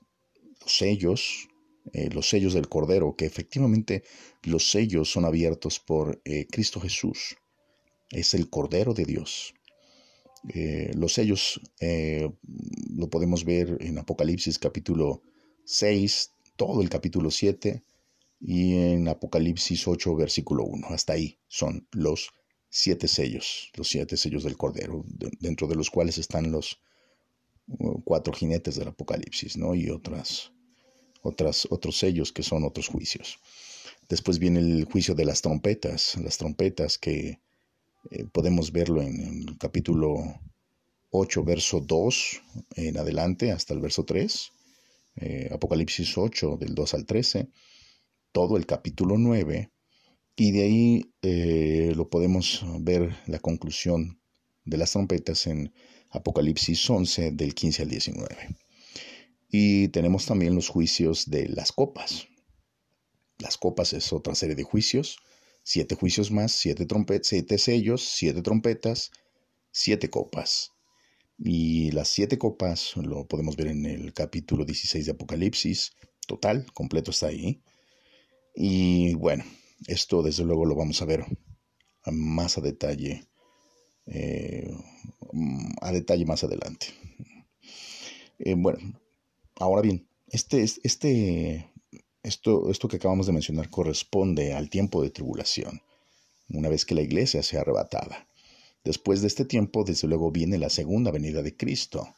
los 0.61 0.76
sellos, 0.76 1.49
los 2.11 2.28
sellos 2.28 2.54
del 2.54 2.68
Cordero, 2.68 3.14
que 3.14 3.25
efectivamente 3.25 4.02
los 4.42 4.68
sellos 4.71 5.09
son 5.09 5.25
abiertos 5.25 5.78
por 5.78 6.21
Cristo 6.50 6.80
Jesús. 6.80 7.37
Es 8.11 8.35
el 8.35 8.50
Cordero 8.50 8.92
de 8.92 9.04
Dios. 9.04 9.54
los 10.95 11.12
sellos 11.14 11.61
lo 12.97 13.09
podemos 13.09 13.45
ver 13.45 13.76
en 13.80 13.99
Apocalipsis 13.99 14.59
capítulo 14.59 15.23
6, 15.64 16.33
todo 16.56 16.83
el 16.83 16.88
capítulo 16.88 17.30
7, 17.30 17.83
y 18.40 18.75
en 18.75 19.09
Apocalipsis 19.09 19.87
8, 19.87 20.14
versículo 20.14 20.64
1. 20.64 20.88
Hasta 20.90 21.14
ahí 21.14 21.38
son 21.49 21.87
los 21.92 22.30
siete 22.76 23.09
sellos, 23.09 23.71
los 23.75 23.88
siete 23.88 24.16
sellos 24.16 24.45
del 24.45 24.56
Cordero, 24.56 25.04
dentro 25.40 25.66
de 25.66 25.75
los 25.75 25.90
cuales 25.90 26.18
están 26.18 26.50
los 26.50 26.78
uh, 27.68 28.00
cuatro 28.04 28.33
jinetes 28.33 28.76
del 28.76 28.88
Apocalipsis, 28.88 29.56
¿no? 29.56 29.75
Y 29.75 29.88
otras, 29.90 30.52
otras, 31.23 31.66
otros 31.71 31.97
sellos 31.97 32.33
que 32.33 32.42
son 32.42 32.64
otros 32.64 32.88
juicios. 32.88 33.38
Después 34.09 34.38
viene 34.38 34.61
el 34.61 34.85
juicio 34.85 35.14
de 35.14 35.25
las 35.25 35.40
trompetas, 35.42 36.16
las 36.16 36.37
trompetas 36.37 36.99
que 36.99 37.40
eh, 38.11 38.25
podemos 38.30 38.71
verlo 38.71 39.02
en, 39.02 39.47
el 39.49 39.59
capítulo 39.59 40.40
8, 41.11 41.45
verso 41.45 41.80
2 41.80 42.42
en 42.76 42.99
adelante 42.99 43.52
hasta 43.52 43.75
el 43.75 43.80
verso 43.80 44.04
3. 44.04 44.52
Eh, 45.16 45.49
Apocalipsis 45.50 46.18
8, 46.18 46.59
del 46.61 46.75
2 46.75 46.95
al 46.95 47.06
13 47.06 47.49
todo 48.37 48.59
el 48.59 48.66
capítulo 48.66 49.16
9 49.16 49.71
y 50.37 50.52
de 50.52 50.62
ahí 50.62 51.14
eh, 51.23 51.93
lo 51.97 52.11
podemos 52.11 52.62
ver 52.81 53.16
la 53.26 53.38
conclusión 53.38 54.21
de 54.64 54.76
las 54.76 54.93
trompetas 54.93 55.47
en 55.47 55.73
Apocalipsis 56.11 56.88
11 56.88 57.33
del 57.33 57.55
15 57.55 57.83
al 57.83 57.88
19. 57.88 58.57
Y 59.50 59.88
tenemos 59.88 60.26
también 60.26 60.55
los 60.55 60.69
juicios 60.69 61.31
de 61.31 61.49
las 61.49 61.73
copas. 61.73 62.28
Las 63.38 63.57
copas 63.57 63.95
es 63.95 64.12
otra 64.12 64.35
serie 64.35 64.55
de 64.55 64.62
juicios, 64.62 65.19
siete 65.62 65.95
juicios 65.95 66.31
más, 66.31 66.52
siete, 66.52 66.87
siete 67.23 67.59
sellos, 67.59 68.02
siete 68.02 68.43
trompetas, 68.43 69.11
siete 69.71 70.11
copas. 70.11 70.73
Y 71.38 71.90
las 71.93 72.09
siete 72.09 72.38
copas 72.38 72.97
lo 72.97 73.26
podemos 73.26 73.57
ver 73.57 73.69
en 73.69 73.87
el 73.87 74.12
capítulo 74.12 74.64
16 74.64 75.07
de 75.07 75.12
Apocalipsis, 75.12 75.93
total, 76.26 76.66
completo 76.73 77.11
está 77.11 77.28
ahí. 77.28 77.62
Y 78.55 79.14
bueno, 79.14 79.45
esto 79.87 80.23
desde 80.23 80.45
luego 80.45 80.64
lo 80.64 80.75
vamos 80.75 81.00
a 81.02 81.04
ver 81.04 81.25
más 82.06 82.59
a 82.59 82.61
detalle, 82.61 83.26
eh, 84.06 84.71
a 85.80 85.92
detalle 85.92 86.25
más 86.25 86.45
adelante. 86.45 86.87
Eh, 88.38 88.54
bueno, 88.56 88.78
ahora 89.56 89.83
bien, 89.83 90.06
este, 90.28 90.62
este, 90.62 91.73
esto, 92.23 92.71
esto 92.71 92.88
que 92.88 92.97
acabamos 92.97 93.26
de 93.26 93.33
mencionar 93.33 93.71
corresponde 93.71 94.52
al 94.54 94.71
tiempo 94.71 95.02
de 95.02 95.11
tribulación, 95.11 95.83
una 96.49 96.68
vez 96.68 96.85
que 96.85 96.95
la 96.95 97.02
iglesia 97.02 97.42
sea 97.42 97.61
arrebatada. 97.61 98.28
Después 98.85 99.21
de 99.21 99.26
este 99.26 99.45
tiempo, 99.45 99.83
desde 99.85 100.06
luego, 100.06 100.30
viene 100.30 100.59
la 100.59 100.71
segunda 100.71 101.11
venida 101.11 101.42
de 101.42 101.56
Cristo, 101.56 102.14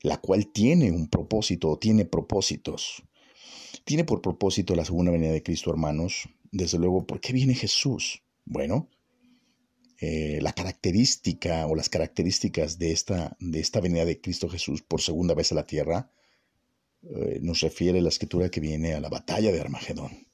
la 0.00 0.20
cual 0.20 0.46
tiene 0.46 0.92
un 0.92 1.08
propósito, 1.08 1.76
tiene 1.78 2.04
propósitos. 2.04 3.02
Tiene 3.84 4.04
por 4.04 4.22
propósito 4.22 4.76
la 4.76 4.84
segunda 4.84 5.10
venida 5.10 5.32
de 5.32 5.42
Cristo, 5.42 5.70
hermanos, 5.70 6.28
desde 6.54 6.78
luego, 6.78 7.04
¿por 7.04 7.20
qué 7.20 7.32
viene 7.32 7.54
Jesús? 7.54 8.22
Bueno, 8.44 8.88
eh, 10.00 10.38
la 10.40 10.52
característica 10.52 11.66
o 11.66 11.74
las 11.74 11.88
características 11.88 12.78
de 12.78 12.92
esta, 12.92 13.36
de 13.40 13.58
esta 13.58 13.80
venida 13.80 14.04
de 14.04 14.20
Cristo 14.20 14.48
Jesús 14.48 14.80
por 14.80 15.00
segunda 15.02 15.34
vez 15.34 15.50
a 15.50 15.56
la 15.56 15.66
tierra 15.66 16.12
eh, 17.02 17.40
nos 17.42 17.60
refiere 17.60 18.00
la 18.00 18.08
escritura 18.08 18.50
que 18.50 18.60
viene 18.60 18.94
a 18.94 19.00
la 19.00 19.08
batalla 19.08 19.50
de 19.50 19.60
Armagedón. 19.60 20.28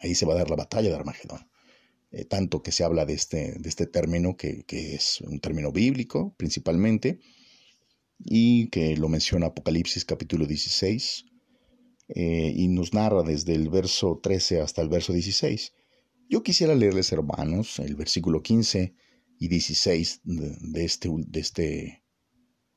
Ahí 0.00 0.14
se 0.14 0.26
va 0.26 0.34
a 0.34 0.38
dar 0.38 0.50
la 0.50 0.56
batalla 0.56 0.90
de 0.90 0.94
Armagedón. 0.94 1.48
Eh, 2.10 2.26
tanto 2.26 2.62
que 2.62 2.70
se 2.70 2.84
habla 2.84 3.06
de 3.06 3.14
este, 3.14 3.52
de 3.58 3.68
este 3.68 3.86
término, 3.86 4.36
que, 4.36 4.64
que, 4.64 4.94
es 4.94 5.22
un 5.22 5.40
término 5.40 5.72
bíblico 5.72 6.34
principalmente, 6.36 7.18
y 8.18 8.68
que 8.68 8.94
lo 8.98 9.08
menciona 9.08 9.46
Apocalipsis 9.46 10.04
capítulo 10.04 10.44
16, 10.44 11.24
y 12.14 12.68
nos 12.68 12.92
narra 12.92 13.22
desde 13.22 13.54
el 13.54 13.68
verso 13.70 14.20
13 14.22 14.60
hasta 14.60 14.82
el 14.82 14.88
verso 14.88 15.12
16. 15.12 15.72
Yo 16.28 16.42
quisiera 16.42 16.74
leerles, 16.74 17.12
hermanos, 17.12 17.78
el 17.78 17.94
versículo 17.94 18.42
15 18.42 18.94
y 19.38 19.48
16 19.48 20.20
de, 20.24 20.84
este, 20.84 21.10
de 21.12 21.40
este 21.40 22.04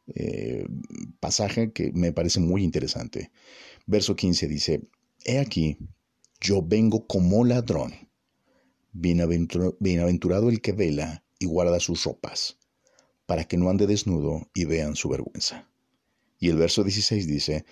eh, 0.08 0.66
pasaje 1.20 1.72
que 1.72 1.92
me 1.94 2.12
parece 2.12 2.40
muy 2.40 2.64
interesante. 2.64 3.32
Verso 3.86 4.16
15 4.16 4.48
dice, 4.48 4.82
He 5.24 5.40
aquí, 5.40 5.78
yo 6.42 6.62
vengo 6.62 7.08
como 7.08 7.46
ladrón. 7.46 7.94
Bienaventurado 8.92 10.50
el 10.50 10.62
que 10.62 10.72
vela 10.72 11.24
y 11.40 11.46
guarda 11.46 11.80
sus 11.80 12.04
ropas, 12.04 12.58
para 13.26 13.44
que 13.44 13.58
no 13.58 13.70
ande 13.70 13.88
desnudo 13.88 14.50
y 14.54 14.66
vean 14.66 14.96
su 14.96 15.10
vergüenza. 15.10 15.70
Y 16.40 16.50
el 16.50 16.58
verso 16.58 16.84
16 16.84 17.28
dice, 17.28 17.66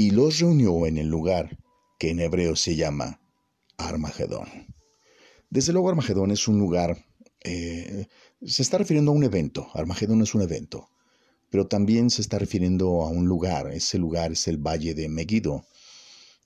y 0.00 0.12
los 0.12 0.38
reunió 0.38 0.86
en 0.86 0.96
el 0.96 1.08
lugar 1.08 1.58
que 1.98 2.08
en 2.08 2.20
hebreo 2.20 2.56
se 2.56 2.74
llama 2.74 3.20
Armagedón. 3.76 4.48
Desde 5.50 5.74
luego 5.74 5.90
Armagedón 5.90 6.30
es 6.30 6.48
un 6.48 6.58
lugar 6.58 7.04
eh, 7.44 8.06
se 8.42 8.62
está 8.62 8.78
refiriendo 8.78 9.10
a 9.10 9.14
un 9.14 9.24
evento, 9.24 9.68
Armagedón 9.74 10.22
es 10.22 10.34
un 10.34 10.40
evento, 10.40 10.88
pero 11.50 11.66
también 11.66 12.08
se 12.08 12.22
está 12.22 12.38
refiriendo 12.38 13.02
a 13.02 13.10
un 13.10 13.26
lugar, 13.26 13.70
ese 13.72 13.98
lugar 13.98 14.32
es 14.32 14.48
el 14.48 14.56
Valle 14.56 14.94
de 14.94 15.10
Megiddo, 15.10 15.66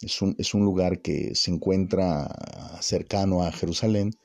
es 0.01 0.21
un, 0.21 0.35
es 0.37 0.53
un 0.53 0.65
lugar 0.65 1.01
que 1.01 1.37
se 1.37 1.53
encuentra 1.53 2.29
cercano 2.81 3.45
a 3.45 3.53
Jerusalén 3.53 4.17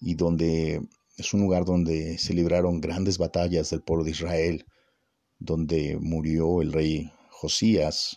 y 0.00 0.14
donde 0.14 0.80
es 1.18 1.34
un 1.34 1.42
lugar 1.42 1.66
donde 1.66 2.16
se 2.16 2.32
libraron 2.32 2.80
grandes 2.80 3.18
batallas 3.18 3.68
del 3.68 3.82
pueblo 3.82 4.04
de 4.04 4.12
Israel, 4.12 4.64
donde 5.38 5.98
murió 6.00 6.62
el 6.62 6.72
rey 6.72 7.12
Josías, 7.28 8.16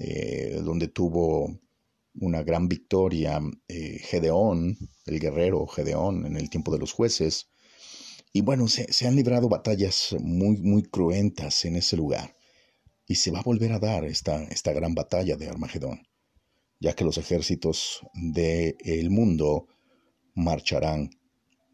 eh, 0.00 0.60
donde 0.62 0.88
tuvo 0.88 1.58
una 2.18 2.42
gran 2.42 2.68
victoria 2.68 3.40
eh, 3.68 3.98
Gedeón, 4.00 4.76
el 5.06 5.20
guerrero 5.20 5.66
Gedeón 5.66 6.26
en 6.26 6.36
el 6.36 6.50
tiempo 6.50 6.72
de 6.72 6.78
los 6.78 6.92
jueces, 6.92 7.48
y 8.32 8.42
bueno, 8.42 8.68
se, 8.68 9.06
han 9.06 9.16
librado 9.16 9.48
batallas 9.48 10.14
muy, 10.20 10.58
muy 10.58 10.82
cruentas 10.82 11.64
en 11.64 11.76
ese 11.76 11.96
lugar. 11.96 12.36
Y 13.06 13.14
se 13.14 13.30
va 13.30 13.38
a 13.38 13.42
volver 13.42 13.72
a 13.72 13.78
dar 13.78 14.04
esta, 14.04 14.44
esta 14.44 14.74
gran 14.74 14.94
batalla 14.94 15.36
de 15.36 15.48
Armagedón, 15.48 16.06
ya 16.78 16.94
que 16.94 17.04
los 17.04 17.16
ejércitos 17.16 18.00
del 18.12 18.76
el 18.80 19.08
mundo 19.08 19.68
marcharán 20.34 21.08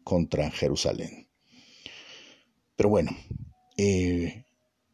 contra 0.05 0.51
Jerusalén. 0.51 1.27
Pero 2.77 2.89
bueno, 2.89 3.11
eh, 3.77 4.45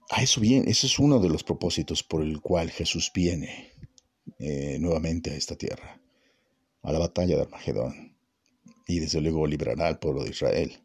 a 0.09 0.23
eso 0.23 0.41
viene, 0.41 0.71
ese 0.71 0.87
es 0.87 0.97
uno 0.97 1.19
de 1.19 1.29
los 1.29 1.43
propósitos 1.43 2.03
por 2.03 2.23
el 2.23 2.41
cual 2.41 2.71
Jesús 2.71 3.11
viene 3.13 3.71
eh, 4.39 4.77
nuevamente 4.79 5.31
a 5.31 5.35
esta 5.35 5.55
tierra, 5.55 6.01
a 6.81 6.91
la 6.91 6.99
batalla 6.99 7.35
de 7.35 7.43
Armagedón, 7.43 8.17
y 8.87 8.99
desde 8.99 9.21
luego 9.21 9.45
librará 9.45 9.87
al 9.87 9.99
pueblo 9.99 10.23
de 10.23 10.31
Israel. 10.31 10.83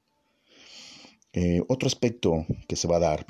Eh, 1.33 1.63
otro 1.69 1.87
aspecto 1.87 2.47
que 2.69 2.77
se 2.77 2.87
va 2.87 2.97
a 2.97 3.01
dar, 3.01 3.27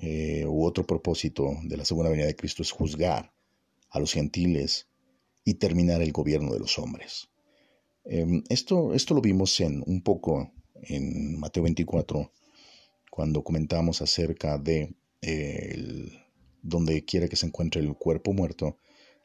eh, 0.00 0.44
u 0.46 0.64
otro 0.64 0.86
propósito 0.86 1.56
de 1.62 1.76
la 1.76 1.84
segunda 1.84 2.10
venida 2.10 2.26
de 2.26 2.36
Cristo 2.36 2.62
es 2.62 2.72
juzgar 2.72 3.32
a 3.90 4.00
los 4.00 4.12
gentiles 4.12 4.88
y 5.44 5.54
terminar 5.54 6.02
el 6.02 6.12
gobierno 6.12 6.52
de 6.52 6.58
los 6.58 6.78
hombres. 6.78 7.28
Em, 8.04 8.42
esto, 8.48 8.92
esto 8.94 9.14
lo 9.14 9.20
vimos 9.20 9.60
en, 9.60 9.84
un 9.86 10.02
poco 10.02 10.52
en 10.74 11.38
Mateo 11.38 11.62
24, 11.62 12.32
cuando 13.10 13.44
comentamos 13.44 14.02
acerca 14.02 14.58
de 14.58 14.94
donde 16.62 17.04
quiera 17.04 17.28
que 17.28 17.36
se 17.36 17.46
encuentre 17.46 17.80
el 17.80 17.94
cuerpo 17.94 18.32
muerto, 18.32 18.78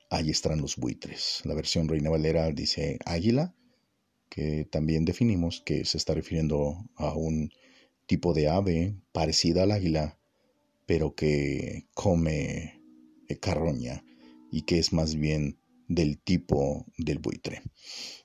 ahí 0.10 0.30
estarán 0.30 0.62
los 0.62 0.78
buitres. 0.78 1.42
La 1.46 1.54
versión 1.54 1.88
Reina 1.88 2.10
Valera 2.10 2.52
dice 2.52 3.00
águila, 3.06 3.54
que 4.30 4.66
también 4.66 5.06
definimos 5.06 5.62
que 5.62 5.86
se 5.86 5.98
está 5.98 6.14
refiriendo 6.14 6.78
a 6.96 7.14
un 7.14 7.52
tipo 8.06 8.34
de 8.34 8.48
ave 8.48 8.96
parecida 9.12 9.64
al 9.64 9.72
águila, 9.72 10.20
pero 10.86 11.16
que 11.16 11.88
come 11.94 12.82
eh, 13.28 13.38
carroña 13.40 14.04
y 14.52 14.64
que 14.64 14.80
es 14.80 14.94
más 14.94 15.16
bien 15.16 15.60
del 15.88 16.20
tipo 16.20 16.86
del 16.98 17.20
buitre. 17.20 17.62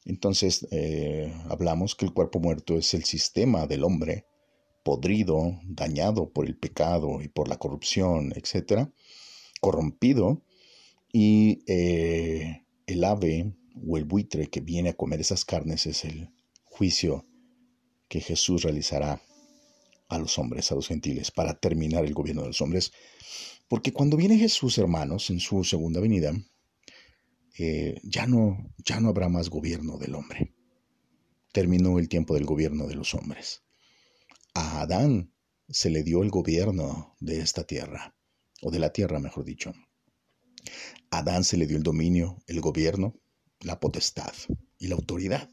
Entonces 0.05 0.67
eh, 0.71 1.33
hablamos 1.49 1.95
que 1.95 2.05
el 2.05 2.13
cuerpo 2.13 2.41
muerto 2.41 2.77
es 2.77 2.95
el 2.95 3.05
sistema 3.05 3.67
del 3.67 3.85
hombre, 3.85 4.27
podrido, 4.83 5.61
dañado 5.65 6.31
por 6.31 6.47
el 6.47 6.57
pecado 6.57 7.23
y 7.23 7.29
por 7.29 7.49
la 7.49 7.59
corrupción, 7.59 8.33
etc., 8.35 8.89
corrompido, 9.61 10.43
y 11.13 11.63
eh, 11.67 12.65
el 12.87 13.05
ave 13.05 13.55
o 13.87 13.97
el 13.97 14.05
buitre 14.05 14.49
que 14.49 14.61
viene 14.61 14.91
a 14.91 14.97
comer 14.97 15.21
esas 15.21 15.45
carnes 15.45 15.87
es 15.87 16.05
el 16.05 16.31
juicio 16.65 17.27
que 18.09 18.21
Jesús 18.21 18.63
realizará 18.63 19.23
a 20.09 20.19
los 20.19 20.39
hombres, 20.39 20.71
a 20.71 20.75
los 20.75 20.89
gentiles, 20.89 21.31
para 21.31 21.55
terminar 21.55 22.05
el 22.05 22.13
gobierno 22.13 22.43
de 22.43 22.49
los 22.49 22.61
hombres. 22.61 22.93
Porque 23.69 23.93
cuando 23.93 24.17
viene 24.17 24.37
Jesús, 24.37 24.77
hermanos, 24.79 25.31
en 25.31 25.41
su 25.41 25.65
segunda 25.65 26.01
venida, 26.01 26.33
eh, 27.59 28.01
ya, 28.03 28.27
no, 28.27 28.71
ya 28.85 29.01
no 29.01 29.09
habrá 29.09 29.29
más 29.29 29.49
gobierno 29.49 29.97
del 29.99 30.15
hombre. 30.15 30.55
Terminó 31.53 31.99
el 31.99 32.09
tiempo 32.09 32.35
del 32.35 32.45
gobierno 32.45 32.87
de 32.87 32.97
los 32.97 33.15
hombres. 33.15 33.63
A 34.55 34.83
Adán 34.83 35.33
se 35.69 35.91
le 35.91 36.03
dio 36.03 36.23
el 36.23 36.31
gobierno 36.31 37.17
de 37.21 37.41
esta 37.41 37.65
tierra, 37.65 38.15
o 38.61 38.71
de 38.71 38.79
la 38.79 38.93
tierra, 38.93 39.19
mejor 39.19 39.45
dicho. 39.45 39.73
A 41.11 41.19
Adán 41.19 41.45
se 41.45 41.57
le 41.57 41.67
dio 41.67 41.77
el 41.77 41.83
dominio, 41.83 42.43
el 42.47 42.61
gobierno, 42.61 43.15
la 43.61 43.81
potestad 43.81 44.33
y 44.79 44.89
la 44.89 44.95
autoridad. 44.95 45.49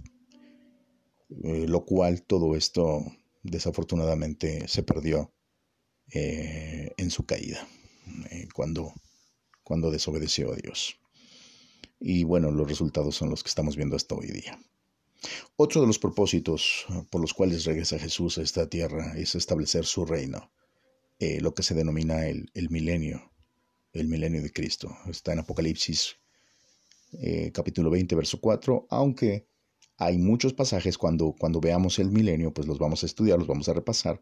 Eh, 1.44 1.68
lo 1.68 1.86
cual 1.86 2.24
todo 2.24 2.56
esto 2.56 3.06
desafortunadamente 3.44 4.68
se 4.68 4.84
perdió 4.84 5.34
eh, 6.12 6.92
en 6.98 7.12
su 7.12 7.26
caída, 7.26 7.68
eh, 8.32 8.48
cuando, 8.54 8.94
cuando 9.64 9.92
desobedeció 9.92 10.52
a 10.52 10.56
Dios. 10.56 11.00
Y 12.00 12.24
bueno, 12.24 12.52
los 12.52 12.68
resultados 12.68 13.16
son 13.16 13.30
los 13.30 13.44
que 13.44 13.50
estamos 13.50 13.76
viendo 13.76 13.96
hasta 13.96 14.16
hoy 14.16 14.28
día. 14.32 14.60
Otro 15.56 15.82
de 15.82 15.88
los 15.88 16.00
propósitos 16.00 16.86
por 17.10 17.22
los 17.22 17.34
cuales 17.34 17.66
regresa 17.66 18.00
Jesús 18.00 18.38
a 18.38 18.42
esta 18.42 18.70
tierra 18.70 19.14
es 19.18 19.36
establecer 19.36 19.86
su 19.86 20.06
reino, 20.06 20.52
eh, 21.20 21.42
lo 21.42 21.54
que 21.54 21.64
se 21.64 21.76
denomina 21.76 22.28
el, 22.28 22.50
el, 22.54 22.70
milenio, 22.70 23.32
el 23.94 24.08
milenio 24.08 24.42
de 24.42 24.52
Cristo. 24.52 24.96
Está 25.08 25.34
en 25.34 25.40
Apocalipsis 25.40 26.16
capítulo 27.54 27.90
20, 27.90 28.16
verso 28.16 28.40
4, 28.40 28.88
aunque 28.90 29.48
hay 29.98 30.18
muchos 30.18 30.54
pasajes 30.54 30.98
cuando, 30.98 31.36
cuando 31.38 31.60
veamos 31.60 32.00
el 32.00 32.12
milenio, 32.12 32.54
pues 32.54 32.68
los 32.68 32.80
vamos 32.80 33.04
a 33.04 33.06
estudiar, 33.06 33.38
los 33.38 33.48
vamos 33.48 33.68
a 33.68 33.74
repasar, 33.74 34.22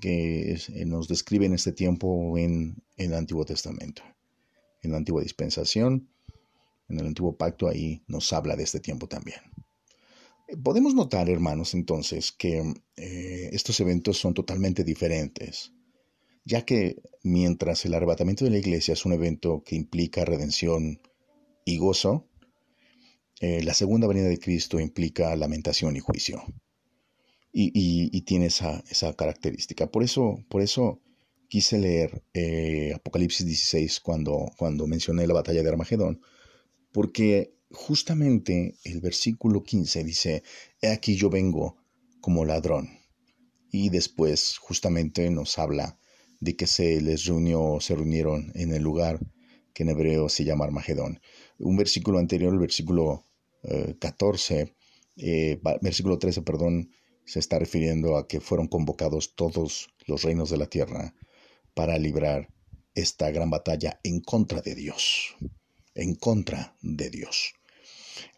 que 0.00 0.52
eh, 0.52 0.84
nos 0.84 1.08
describen 1.08 1.54
este 1.54 1.72
tiempo 1.72 2.36
en, 2.36 2.82
en, 2.96 3.12
el 3.12 3.14
Antiguo 3.14 3.44
Testamento. 3.44 4.02
En 4.82 4.90
la 4.90 4.98
antigua 4.98 5.22
dispensación, 5.22 6.10
en 6.88 7.00
el 7.00 7.06
antiguo 7.06 7.36
pacto, 7.36 7.68
ahí 7.68 8.04
nos 8.06 8.32
habla 8.32 8.54
de 8.54 8.64
este 8.64 8.78
tiempo 8.78 9.08
también. 9.08 9.40
Podemos 10.62 10.94
notar, 10.94 11.28
hermanos, 11.28 11.74
entonces, 11.74 12.30
que 12.30 12.62
eh, 12.96 13.50
estos 13.52 13.80
eventos 13.80 14.16
son 14.18 14.32
totalmente 14.32 14.84
diferentes, 14.84 15.72
ya 16.44 16.64
que 16.64 17.02
mientras 17.24 17.84
el 17.84 17.94
arrebatamiento 17.94 18.44
de 18.44 18.52
la 18.52 18.58
iglesia 18.58 18.94
es 18.94 19.04
un 19.04 19.12
evento 19.12 19.64
que 19.64 19.74
implica 19.74 20.24
redención 20.24 21.00
y 21.64 21.78
gozo, 21.78 22.28
eh, 23.40 23.62
la 23.64 23.74
segunda 23.74 24.06
venida 24.06 24.28
de 24.28 24.38
Cristo 24.38 24.78
implica 24.78 25.34
lamentación 25.34 25.96
y 25.96 26.00
juicio. 26.00 26.42
Y, 27.52 28.20
tiene 28.22 28.46
esa, 28.46 28.82
característica. 29.16 29.90
Por 29.90 30.02
eso, 30.02 30.44
por 30.50 30.60
eso 30.60 31.00
quise 31.48 31.78
leer 31.78 32.22
eh, 32.34 32.92
Apocalipsis 32.94 33.46
16 33.46 34.00
cuando, 34.00 34.50
cuando 34.58 34.86
mencioné 34.86 35.26
la 35.26 35.34
batalla 35.34 35.62
de 35.62 35.68
Armagedón, 35.70 36.20
porque 36.92 37.55
justamente 37.70 38.76
el 38.84 39.00
versículo 39.00 39.62
15 39.62 40.04
dice, 40.04 40.42
He 40.80 40.88
aquí 40.88 41.16
yo 41.16 41.30
vengo 41.30 41.76
como 42.20 42.44
ladrón. 42.44 42.90
Y 43.70 43.90
después 43.90 44.58
justamente 44.58 45.28
nos 45.30 45.58
habla 45.58 45.98
de 46.40 46.56
que 46.56 46.66
se 46.66 47.00
les 47.00 47.24
reunió, 47.24 47.78
se 47.80 47.94
reunieron 47.94 48.52
en 48.54 48.72
el 48.72 48.82
lugar 48.82 49.20
que 49.74 49.82
en 49.82 49.90
hebreo 49.90 50.28
se 50.28 50.44
llama 50.44 50.64
Armagedón. 50.64 51.20
Un 51.58 51.76
versículo 51.76 52.18
anterior, 52.18 52.52
el 52.52 52.58
versículo 52.58 53.24
14, 53.98 54.74
eh, 55.16 55.60
versículo 55.80 56.18
13, 56.18 56.42
perdón, 56.42 56.90
se 57.24 57.40
está 57.40 57.58
refiriendo 57.58 58.16
a 58.16 58.28
que 58.28 58.40
fueron 58.40 58.68
convocados 58.68 59.34
todos 59.34 59.88
los 60.06 60.22
reinos 60.22 60.50
de 60.50 60.56
la 60.56 60.66
tierra 60.66 61.14
para 61.74 61.98
librar 61.98 62.48
esta 62.94 63.30
gran 63.30 63.50
batalla 63.50 64.00
en 64.04 64.20
contra 64.20 64.62
de 64.62 64.74
Dios, 64.74 65.36
en 65.96 66.14
contra 66.14 66.76
de 66.82 67.10
Dios. 67.10 67.54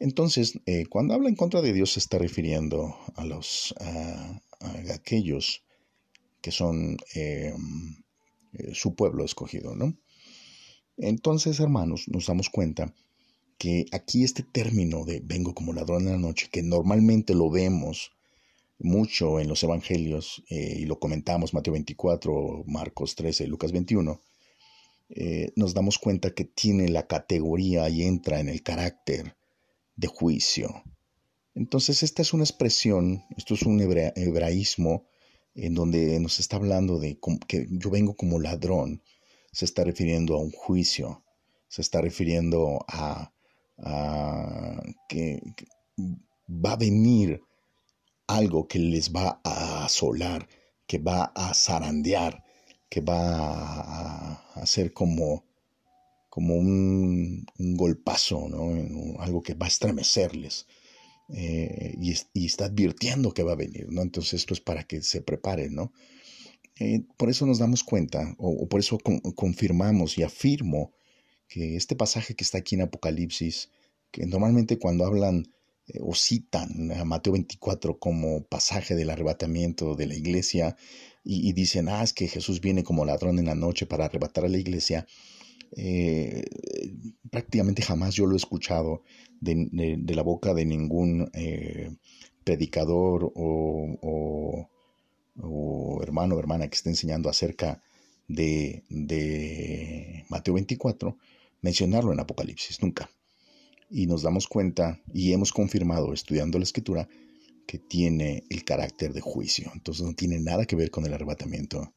Entonces, 0.00 0.59
eh, 0.67 0.87
cuando 0.87 1.15
habla 1.15 1.29
en 1.29 1.37
contra 1.37 1.61
de 1.61 1.73
Dios 1.73 1.93
se 1.93 2.00
está 2.00 2.19
refiriendo 2.19 2.97
a 3.17 3.25
los 3.25 3.75
a, 3.81 4.41
aquellos 4.93 5.62
que 6.41 6.50
son 6.50 6.97
eh, 7.15 7.55
su 8.73 8.95
pueblo 8.95 9.25
escogido, 9.25 9.75
¿no? 9.77 9.97
Entonces, 10.97 11.61
hermanos, 11.61 12.09
nos 12.09 12.27
damos 12.27 12.50
cuenta 12.50 12.93
que 13.57 13.87
aquí 13.93 14.25
este 14.25 14.43
término 14.43 15.05
de 15.05 15.21
vengo 15.23 15.55
como 15.55 15.73
ladrón 15.73 16.07
en 16.07 16.12
la 16.12 16.19
noche, 16.19 16.49
que 16.50 16.62
normalmente 16.62 17.35
lo 17.35 17.50
vemos 17.50 18.12
mucho 18.79 19.41
en 19.41 19.49
los 19.49 19.62
evangelios, 19.62 20.45
eh, 20.49 20.77
y 20.79 20.87
lo 20.87 20.99
comentamos 20.99 21.55
Mateo 21.55 21.73
24, 21.73 22.65
Marcos 22.67 23.17
13, 23.17 23.47
Lucas 23.49 23.73
21, 23.73 24.21
eh, 25.11 25.53
nos 25.57 25.75
damos 25.75 25.99
cuenta 25.99 26.35
que 26.35 26.45
tiene 26.45 26.88
la 26.88 27.07
categoría 27.07 27.88
y 27.88 28.03
entra 28.03 28.41
en 28.41 28.49
el 28.49 28.62
carácter 28.62 29.37
de 29.97 30.07
juicio. 30.07 30.83
Entonces 31.55 32.03
esta 32.03 32.23
es 32.23 32.33
una 32.33 32.45
expresión, 32.45 33.25
esto 33.37 33.55
es 33.55 33.62
un 33.62 33.81
hebraísmo 33.81 35.09
en 35.55 35.75
donde 35.75 36.21
nos 36.21 36.38
está 36.38 36.57
hablando 36.57 36.99
de 37.00 37.19
que 37.49 37.67
yo 37.71 37.91
vengo 37.91 38.15
como 38.15 38.38
ladrón, 38.38 39.03
se 39.50 39.65
está 39.65 39.83
refiriendo 39.83 40.35
a 40.37 40.41
un 40.41 40.53
juicio, 40.53 41.25
se 41.67 41.83
está 41.83 42.00
refiriendo 42.00 42.85
a, 42.87 43.33
que, 45.09 45.43
va 46.49 46.73
a 46.73 46.77
venir 46.77 47.43
algo 48.27 48.69
que 48.69 48.79
les 48.79 49.12
va 49.12 49.41
a 49.43 49.85
asolar, 49.85 50.49
que 50.87 50.99
va 50.99 51.33
a 51.35 51.55
zarandear, 51.55 52.45
que 52.88 53.00
va 53.00 53.83
a, 53.83 54.61
hacer 54.61 54.92
como, 54.92 55.45
como 56.28 56.54
un, 56.54 57.47
golpazo, 57.59 58.49
¿no? 58.49 59.21
algo 59.21 59.42
que 59.42 59.54
va 59.54 59.66
a 59.66 59.68
estremecerles. 59.68 60.66
Eh, 61.30 61.95
y, 62.00 62.47
está 62.47 62.66
advirtiendo 62.66 63.35
que 63.35 63.42
va 63.42 63.52
a 63.52 63.57
venir, 63.57 63.87
¿no? 63.90 64.00
Entonces 64.00 64.35
esto 64.35 64.54
es 64.54 64.61
para 64.61 64.85
que 64.85 65.02
se 65.02 65.21
preparen, 65.21 65.75
¿no? 65.75 65.92
Eh, 66.80 67.02
por 67.16 67.28
eso 67.28 67.45
nos 67.45 67.59
damos 67.59 67.85
cuenta, 67.85 68.35
o, 68.38 68.66
por 68.68 68.80
eso 68.80 68.99
confirmamos 69.35 70.16
y 70.16 70.23
afirmo 70.23 70.92
que 71.49 71.76
este 71.76 71.97
pasaje 71.97 72.35
que 72.35 72.45
está 72.45 72.59
aquí 72.59 72.76
en 72.76 72.83
Apocalipsis, 72.83 73.71
que 74.11 74.26
normalmente 74.26 74.78
cuando 74.78 75.04
hablan 75.04 75.52
eh, 75.88 75.99
o 76.00 76.14
citan 76.14 76.92
a 76.92 77.04
Mateo 77.04 77.35
24 77.35 77.99
como 77.99 78.45
pasaje 78.45 78.95
del 78.95 79.11
arrebatamiento 79.11 79.97
de 79.97 80.07
la 80.07 80.14
iglesia 80.14 80.76
y, 81.25 81.52
dicen, 81.52 81.88
ah, 81.88 82.02
es 82.02 82.12
que 82.12 82.28
Jesús 82.28 82.61
viene 82.61 82.85
como 82.85 83.04
ladrón 83.04 83.38
en 83.38 83.46
la 83.46 83.54
noche 83.54 83.87
para 83.87 84.07
arrebatar 84.07 84.44
a 84.44 84.48
la 84.48 84.59
iglesia, 84.59 85.07
eh, 85.76 86.44
prácticamente 87.31 87.83
jamás 87.83 88.14
yo 88.14 88.26
lo 88.26 88.35
he 88.35 88.37
escuchado 88.37 89.02
de, 89.40 90.14
la 90.14 90.22
boca 90.22 90.54
de 90.54 90.64
ningún 90.64 91.31
eh, 91.35 91.90
predicador 92.44 93.31
o, 93.35 94.68
o, 95.37 96.02
hermano 96.02 96.37
o 96.37 96.38
hermana 96.38 96.68
que 96.68 96.76
esté 96.76 96.88
enseñando 96.88 97.28
acerca 97.28 97.83
de, 98.26 98.85
de 98.88 100.24
Mateo 100.28 100.54
24 100.54 101.16
mencionarlo 101.61 102.12
en 102.12 102.20
Apocalipsis, 102.20 102.83
nunca. 102.83 103.11
Y 103.90 104.07
nos 104.07 104.22
damos 104.22 104.48
cuenta 104.48 105.00
y 105.12 105.33
hemos 105.33 105.52
confirmado 105.52 106.12
estudiando 106.12 106.59
la 106.59 106.64
escritura 106.64 107.09
que 107.68 107.78
tiene 107.78 108.44
el 108.48 108.64
carácter 108.64 109.12
de 109.12 109.20
juicio. 109.20 109.70
Entonces 109.74 110.02
no 110.02 110.14
tiene 110.14 110.40
nada 110.40 110.64
que 110.64 110.74
ver 110.74 110.90
con 110.90 111.04
el 111.04 111.12
arrebatamiento 111.12 111.94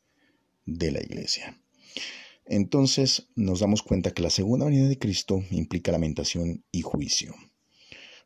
de 0.66 0.92
la 0.92 1.02
iglesia. 1.02 1.58
Entonces 2.46 3.30
nos 3.36 3.62
damos 3.62 3.82
cuenta 3.82 4.12
que 4.12 4.22
la 4.22 4.30
segunda 4.30 4.66
venida 4.66 4.90
de 4.90 5.00
Cristo 5.00 5.42
implica 5.50 5.94
lamentación 5.94 6.66
y 6.74 6.82
juicio. 6.82 7.34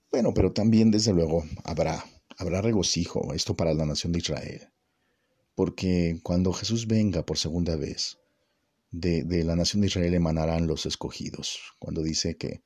Bueno, 0.10 0.34
pero 0.34 0.53
también 0.53 0.89
desde 0.89 1.13
luego 1.13 1.45
habrá, 1.63 2.03
habrá 2.36 2.63
regocijo, 2.63 3.31
esto 3.36 3.55
para 3.55 3.75
la 3.75 3.86
nación 3.86 4.12
de 4.12 4.19
Israel. 4.19 4.69
Porque 5.53 6.19
cuando 6.23 6.51
Jesús 6.51 6.88
venga 6.88 7.27
por 7.27 7.38
segunda 7.38 7.75
vez, 7.75 8.17
de, 8.89 9.43
la 9.43 9.55
nación 9.55 9.81
de 9.81 9.88
Israel 9.88 10.15
emanarán 10.15 10.65
los 10.65 10.88
escogidos, 10.88 11.60
cuando 11.77 12.01
dice 12.01 12.38
que 12.38 12.63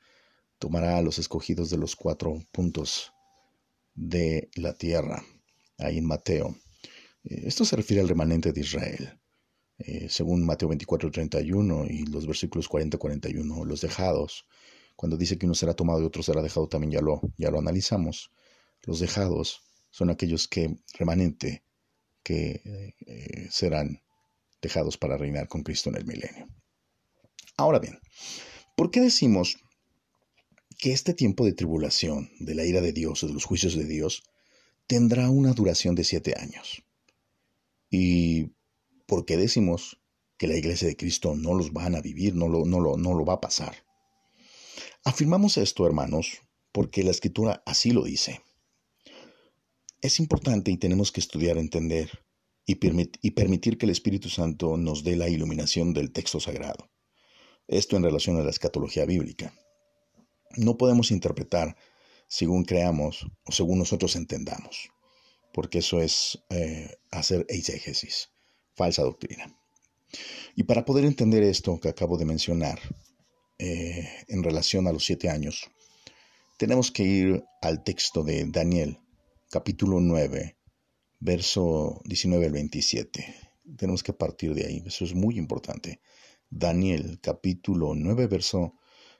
tomará 0.57 0.97
a 0.97 1.01
los 1.01 1.19
escogidos 1.19 1.69
de 1.69 1.77
los 1.77 1.97
cuatro 1.97 2.41
puntos 2.53 3.11
de 3.99 4.49
la 4.55 4.73
tierra, 4.73 5.23
ahí 5.77 5.97
en 5.97 6.05
Mateo. 6.05 6.55
Eh, 7.25 7.43
esto 7.45 7.65
se 7.65 7.75
refiere 7.75 8.01
al 8.01 8.07
remanente 8.07 8.53
de 8.53 8.61
Israel, 8.61 9.19
eh, 9.77 10.07
según 10.09 10.45
Mateo 10.45 10.69
24, 10.69 11.11
31 11.11 11.85
y 11.85 12.05
los 12.05 12.25
versículos 12.25 12.69
40, 12.69 12.97
41, 12.97 13.65
los 13.65 13.81
dejados. 13.81 14.45
Cuando 14.95 15.17
dice 15.17 15.37
que 15.37 15.45
uno 15.45 15.55
será 15.55 15.73
tomado 15.73 16.01
y 16.01 16.05
otro 16.05 16.23
será 16.23 16.41
dejado, 16.41 16.67
también 16.67 16.91
ya 16.91 17.01
lo, 17.01 17.21
ya 17.37 17.51
lo 17.51 17.59
analizamos. 17.59 18.31
Los 18.83 18.99
dejados 18.99 19.61
son 19.91 20.09
aquellos 20.09 20.47
que 20.47 20.77
remanente, 20.97 21.63
que 22.23 22.95
eh, 23.05 23.47
serán 23.49 24.01
dejados 24.61 24.97
para 24.97 25.17
reinar 25.17 25.47
con 25.47 25.63
Cristo 25.63 25.89
en 25.89 25.97
el 25.97 26.05
milenio. 26.05 26.47
Ahora 27.57 27.79
bien, 27.79 27.99
¿por 28.77 28.91
qué 28.91 29.01
decimos 29.01 29.57
que 30.79 30.93
este 30.93 31.13
tiempo 31.13 31.45
de 31.45 31.53
tribulación, 31.53 32.31
de 32.39 32.55
la 32.55 32.65
ira 32.65 32.81
de 32.81 32.93
Dios 32.93 33.23
o 33.23 33.27
de 33.27 33.33
los 33.33 33.45
juicios 33.45 33.75
de 33.75 33.85
Dios, 33.85 34.23
tendrá 34.87 35.29
una 35.29 35.53
duración 35.53 35.93
de 35.93 36.03
siete 36.03 36.33
años? 36.39 36.83
¿Y 37.91 38.53
por 39.05 39.25
qué 39.25 39.37
decimos 39.37 39.99
que 40.37 40.47
la 40.47 40.55
iglesia 40.55 40.87
de 40.87 40.95
Cristo 40.95 41.35
no 41.35 41.53
los 41.53 41.73
van 41.73 41.93
a 41.93 42.01
vivir, 42.01 42.33
no 42.33 42.47
lo, 42.47 42.65
no 42.65 42.79
lo, 42.79 42.97
no 42.97 43.13
lo 43.13 43.25
va 43.25 43.33
a 43.33 43.41
pasar? 43.41 43.75
Afirmamos 45.03 45.57
esto, 45.57 45.85
hermanos, 45.85 46.39
porque 46.71 47.03
la 47.03 47.11
escritura 47.11 47.61
así 47.65 47.91
lo 47.91 48.03
dice. 48.03 48.41
Es 50.01 50.19
importante 50.19 50.71
y 50.71 50.77
tenemos 50.77 51.11
que 51.11 51.19
estudiar, 51.19 51.57
entender 51.57 52.23
y, 52.65 52.75
permitir 53.31 53.77
que 53.77 53.85
el 53.85 53.91
Espíritu 53.91 54.29
Santo 54.29 54.77
nos 54.77 55.03
dé 55.03 55.15
la 55.15 55.27
iluminación 55.27 55.93
del 55.93 56.11
texto 56.11 56.39
sagrado. 56.39 56.89
Esto 57.67 57.97
en 57.97 58.03
relación 58.03 58.37
a 58.37 58.43
la 58.43 58.49
escatología 58.49 59.05
bíblica. 59.05 59.53
No 60.55 60.77
podemos 60.77 61.11
interpretar 61.11 61.75
según 62.27 62.63
creamos 62.63 63.25
o 63.45 63.51
según 63.51 63.79
nosotros 63.79 64.15
entendamos, 64.15 64.89
porque 65.53 65.79
eso 65.79 66.01
es 66.01 66.39
eh, 66.49 66.97
hacer 67.11 67.45
eisegesis, 67.49 68.29
falsa 68.75 69.03
doctrina. 69.03 69.55
Y 70.55 70.63
para 70.63 70.85
poder 70.85 71.05
entender 71.05 71.43
esto 71.43 71.79
que 71.79 71.89
acabo 71.89 72.17
de 72.17 72.25
mencionar 72.25 72.79
eh, 73.57 74.07
en 74.27 74.43
relación 74.43 74.87
a 74.87 74.91
los 74.91 75.05
siete 75.05 75.29
años, 75.29 75.69
tenemos 76.57 76.91
que 76.91 77.03
ir 77.03 77.43
al 77.61 77.83
texto 77.83 78.23
de 78.23 78.45
Daniel, 78.47 78.99
capítulo 79.49 79.99
9, 79.99 80.57
verso 81.19 82.01
19 82.05 82.45
al 82.45 82.51
27. 82.51 83.35
Tenemos 83.77 84.03
que 84.03 84.13
partir 84.13 84.53
de 84.53 84.65
ahí, 84.65 84.83
eso 84.85 85.05
es 85.05 85.13
muy 85.13 85.37
importante. 85.37 86.01
Daniel 86.49 87.19
capítulo 87.21 87.93
9, 87.95 88.27
verso 88.27 88.78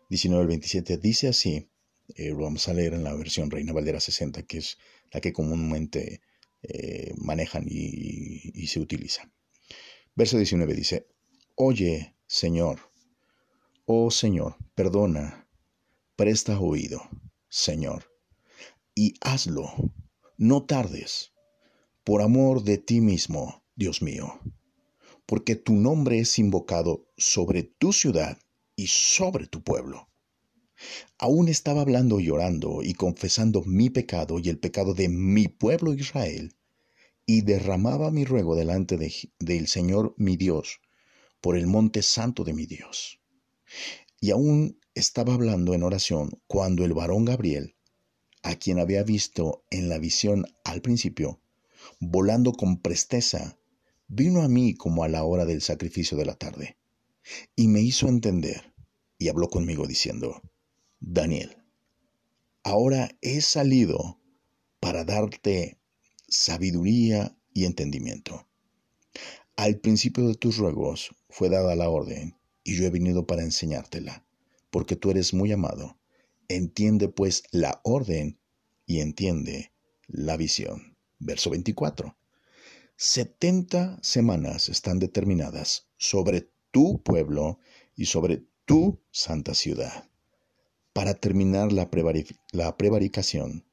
19 0.09 0.41
al 0.41 0.47
27 0.47 0.97
dice 0.97 1.27
así, 1.27 1.69
eh, 2.15 2.29
lo 2.29 2.39
vamos 2.39 2.67
a 2.67 2.73
leer 2.73 2.93
en 2.93 3.03
la 3.03 3.13
versión 3.13 3.51
Reina 3.51 3.73
Valera 3.73 3.99
60, 3.99 4.43
que 4.43 4.57
es 4.57 4.77
la 5.11 5.21
que 5.21 5.31
comúnmente 5.33 6.21
eh, 6.63 7.13
manejan 7.17 7.65
y, 7.67 8.51
y 8.53 8.67
se 8.67 8.79
utiliza. 8.79 9.31
Verso 10.15 10.37
19 10.37 10.73
dice, 10.73 11.07
Oye, 11.55 12.15
Señor, 12.25 12.79
oh 13.85 14.09
Señor, 14.09 14.55
perdona, 14.75 15.47
presta 16.15 16.59
oído, 16.59 17.01
Señor, 17.47 18.11
y 18.95 19.13
hazlo, 19.21 19.71
no 20.37 20.65
tardes 20.65 21.33
por 22.03 22.21
amor 22.21 22.63
de 22.63 22.79
ti 22.79 23.01
mismo, 23.01 23.63
Dios 23.75 24.01
mío, 24.01 24.39
porque 25.25 25.55
tu 25.55 25.73
nombre 25.73 26.19
es 26.19 26.39
invocado 26.39 27.07
sobre 27.17 27.61
tu 27.61 27.93
ciudad 27.93 28.39
y 28.79 28.87
sobre 28.87 29.45
tu 29.47 29.61
pueblo. 29.61 30.07
Aún 31.17 31.49
estaba 31.49 31.81
hablando 31.81 32.21
y 32.21 32.27
llorando 32.27 32.81
y 32.81 32.93
confesando 32.93 33.61
mi 33.65 33.89
pecado 33.89 34.39
y 34.39 34.47
el 34.47 34.57
pecado 34.57 34.93
de 34.93 35.09
mi 35.09 35.49
pueblo 35.49 35.93
Israel, 35.93 36.55
y 37.25 37.41
derramaba 37.41 38.09
mi 38.09 38.23
ruego 38.23 38.55
delante 38.55 38.97
del 39.37 39.67
Señor 39.67 40.15
mi 40.17 40.37
Dios, 40.37 40.79
por 41.41 41.57
el 41.57 41.67
monte 41.67 42.01
santo 42.01 42.45
de 42.45 42.53
mi 42.53 42.65
Dios. 42.65 43.19
Y 44.21 44.31
aún 44.31 44.79
estaba 44.95 45.33
hablando 45.33 45.73
en 45.73 45.83
oración 45.83 46.41
cuando 46.47 46.85
el 46.85 46.93
varón 46.93 47.25
Gabriel, 47.25 47.75
a 48.43 48.55
quien 48.55 48.79
había 48.79 49.03
visto 49.03 49.65
en 49.69 49.89
la 49.89 49.99
visión 49.99 50.45
al 50.63 50.81
principio, 50.81 51.41
volando 51.99 52.53
con 52.53 52.81
presteza, 52.81 53.59
vino 54.07 54.41
a 54.41 54.47
mí 54.47 54.73
como 54.73 55.03
a 55.03 55.09
la 55.09 55.25
hora 55.25 55.45
del 55.45 55.61
sacrificio 55.61 56.17
de 56.17 56.25
la 56.25 56.35
tarde, 56.35 56.78
y 57.55 57.67
me 57.67 57.81
hizo 57.81 58.07
entender, 58.07 58.73
y 59.17 59.29
habló 59.29 59.49
conmigo 59.49 59.87
diciendo, 59.87 60.41
Daniel, 60.99 61.57
ahora 62.63 63.17
he 63.21 63.41
salido 63.41 64.19
para 64.79 65.03
darte 65.03 65.79
sabiduría 66.27 67.37
y 67.53 67.65
entendimiento. 67.65 68.47
Al 69.55 69.79
principio 69.79 70.27
de 70.27 70.35
tus 70.35 70.57
ruegos 70.57 71.15
fue 71.29 71.49
dada 71.49 71.75
la 71.75 71.89
orden, 71.89 72.37
y 72.63 72.75
yo 72.75 72.85
he 72.85 72.89
venido 72.89 73.25
para 73.25 73.43
enseñártela, 73.43 74.25
porque 74.69 74.95
tú 74.95 75.11
eres 75.11 75.33
muy 75.33 75.51
amado. 75.51 75.99
Entiende 76.47 77.09
pues 77.09 77.43
la 77.51 77.81
orden 77.83 78.39
y 78.85 79.01
entiende 79.01 79.71
la 80.07 80.37
visión. 80.37 80.97
Verso 81.19 81.49
24. 81.49 82.17
Setenta 82.95 83.99
semanas 84.01 84.69
están 84.69 84.99
determinadas 84.99 85.89
sobre 85.97 86.51
tu 86.71 87.01
pueblo 87.03 87.59
y 87.95 88.05
sobre 88.05 88.43
tu 88.65 89.01
santa 89.11 89.53
ciudad 89.53 90.09
para 90.93 91.13
terminar 91.13 91.71
la, 91.71 91.89
prevaricación 91.89 93.65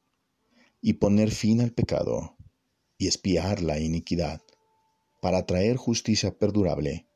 y 0.80 0.94
poner 0.94 1.30
fin 1.30 1.60
al 1.60 1.72
pecado 1.72 2.36
y 2.98 3.08
espiar 3.08 3.62
la 3.62 3.80
iniquidad, 3.80 4.40
para 5.20 5.44
traer 5.44 5.76
justicia 5.76 6.38
perdurable 6.38 7.06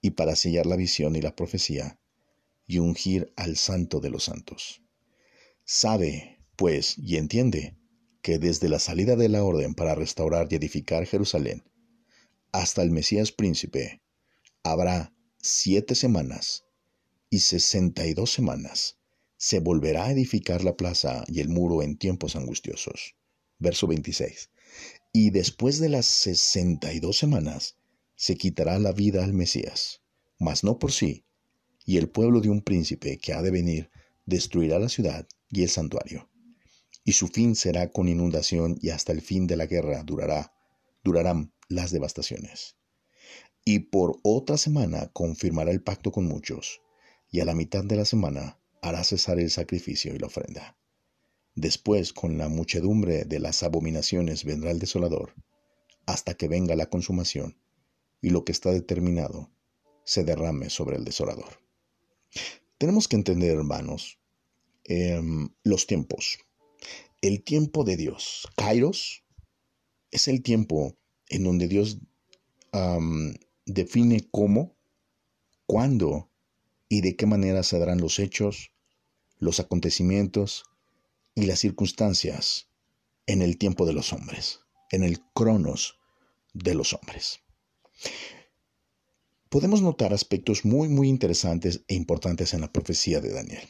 y 0.00 0.10
para 0.10 0.36
sellar 0.36 0.66
la 0.66 0.76
visión 0.76 1.16
y 1.16 1.20
la 1.20 1.36
profecía 1.36 2.00
y 2.66 2.78
ungir 2.78 3.32
al 3.36 3.56
santo 3.56 4.00
de 4.00 4.10
los 4.10 4.24
santos. 4.24 4.82
Sabe, 5.64 6.38
pues, 6.56 6.96
y 6.96 7.16
entiende 7.16 7.76
que 8.22 8.38
desde 8.38 8.68
la 8.68 8.78
salida 8.78 9.16
de 9.16 9.28
la 9.28 9.44
orden 9.44 9.74
para 9.74 9.94
restaurar 9.94 10.48
y 10.50 10.54
edificar 10.54 11.04
Jerusalén 11.04 11.64
hasta 12.52 12.82
el 12.82 12.90
Mesías 12.90 13.32
príncipe 13.32 14.00
habrá 14.62 15.12
siete 15.40 15.94
semanas 15.94 16.64
y 17.30 17.38
sesenta 17.40 18.06
y 18.06 18.14
dos 18.14 18.32
semanas 18.32 18.98
se 19.36 19.60
volverá 19.60 20.06
a 20.06 20.10
edificar 20.10 20.64
la 20.64 20.76
plaza 20.76 21.24
y 21.28 21.38
el 21.40 21.48
muro 21.48 21.82
en 21.82 21.96
tiempos 21.96 22.34
angustiosos. 22.34 23.14
Verso 23.60 23.86
26. 23.86 24.50
Y 25.12 25.30
después 25.30 25.78
de 25.78 25.90
las 25.90 26.06
sesenta 26.06 26.92
y 26.92 26.98
dos 26.98 27.18
semanas, 27.18 27.76
se 28.16 28.36
quitará 28.36 28.80
la 28.80 28.90
vida 28.92 29.22
al 29.22 29.32
Mesías, 29.32 30.02
mas 30.40 30.64
no 30.64 30.80
por 30.80 30.90
sí, 30.90 31.24
y 31.86 31.98
el 31.98 32.10
pueblo 32.10 32.40
de 32.40 32.50
un 32.50 32.62
príncipe 32.62 33.18
que 33.18 33.32
ha 33.32 33.40
de 33.40 33.52
venir 33.52 33.90
destruirá 34.26 34.80
la 34.80 34.88
ciudad 34.88 35.28
y 35.50 35.62
el 35.62 35.70
santuario. 35.70 36.28
Y 37.04 37.12
su 37.12 37.28
fin 37.28 37.54
será 37.54 37.92
con 37.92 38.08
inundación 38.08 38.76
y 38.82 38.90
hasta 38.90 39.12
el 39.12 39.22
fin 39.22 39.46
de 39.46 39.56
la 39.56 39.66
guerra 39.66 40.02
durará, 40.02 40.52
durarán 41.04 41.54
las 41.68 41.92
devastaciones. 41.92 42.76
Y 43.70 43.80
por 43.80 44.18
otra 44.22 44.56
semana 44.56 45.10
confirmará 45.12 45.70
el 45.70 45.82
pacto 45.82 46.10
con 46.10 46.24
muchos, 46.24 46.80
y 47.30 47.40
a 47.40 47.44
la 47.44 47.54
mitad 47.54 47.84
de 47.84 47.96
la 47.96 48.06
semana 48.06 48.58
hará 48.80 49.04
cesar 49.04 49.38
el 49.38 49.50
sacrificio 49.50 50.14
y 50.14 50.18
la 50.18 50.28
ofrenda. 50.28 50.78
Después, 51.54 52.14
con 52.14 52.38
la 52.38 52.48
muchedumbre 52.48 53.26
de 53.26 53.40
las 53.40 53.62
abominaciones, 53.62 54.44
vendrá 54.44 54.70
el 54.70 54.78
desolador, 54.78 55.34
hasta 56.06 56.32
que 56.32 56.48
venga 56.48 56.76
la 56.76 56.88
consumación, 56.88 57.58
y 58.22 58.30
lo 58.30 58.42
que 58.46 58.52
está 58.52 58.70
determinado 58.70 59.50
se 60.02 60.24
derrame 60.24 60.70
sobre 60.70 60.96
el 60.96 61.04
desolador. 61.04 61.60
Tenemos 62.78 63.06
que 63.06 63.16
entender, 63.16 63.50
hermanos, 63.50 64.18
em, 64.84 65.50
los 65.62 65.86
tiempos. 65.86 66.38
El 67.20 67.44
tiempo 67.44 67.84
de 67.84 67.98
Dios, 67.98 68.48
Kairos, 68.56 69.24
es 70.10 70.26
el 70.26 70.42
tiempo 70.42 70.96
en 71.28 71.44
donde 71.44 71.68
Dios 71.68 71.98
define 73.68 74.26
cómo, 74.30 74.76
cuándo 75.66 76.30
y 76.88 77.02
de 77.02 77.16
qué 77.16 77.26
manera 77.26 77.62
se 77.62 77.78
darán 77.78 78.00
los 78.00 78.18
hechos, 78.18 78.72
los 79.38 79.60
acontecimientos 79.60 80.64
y 81.34 81.46
las 81.46 81.60
circunstancias 81.60 82.68
en 83.26 83.42
el 83.42 83.58
tiempo 83.58 83.86
de 83.86 83.92
los 83.92 84.12
hombres, 84.12 84.60
en 84.90 85.04
el 85.04 85.20
cronos 85.34 85.98
de 86.54 86.74
los 86.74 86.94
hombres. 86.94 87.40
Podemos 89.50 89.82
notar 89.82 90.12
aspectos 90.12 90.64
muy, 90.64 90.88
muy 90.88 91.08
interesantes 91.08 91.82
e 91.88 91.94
importantes 91.94 92.54
en 92.54 92.62
la 92.62 92.72
profecía 92.72 93.20
de 93.20 93.32
Daniel. 93.32 93.66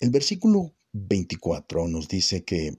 El 0.00 0.10
versículo 0.10 0.74
24 0.92 1.88
nos 1.88 2.08
dice 2.08 2.44
que 2.44 2.78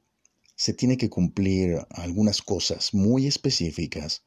se 0.56 0.74
tiene 0.74 0.98
que 0.98 1.10
cumplir 1.10 1.86
algunas 1.89 2.41
cosas 2.41 2.94
muy 2.94 3.26
específicas 3.26 4.24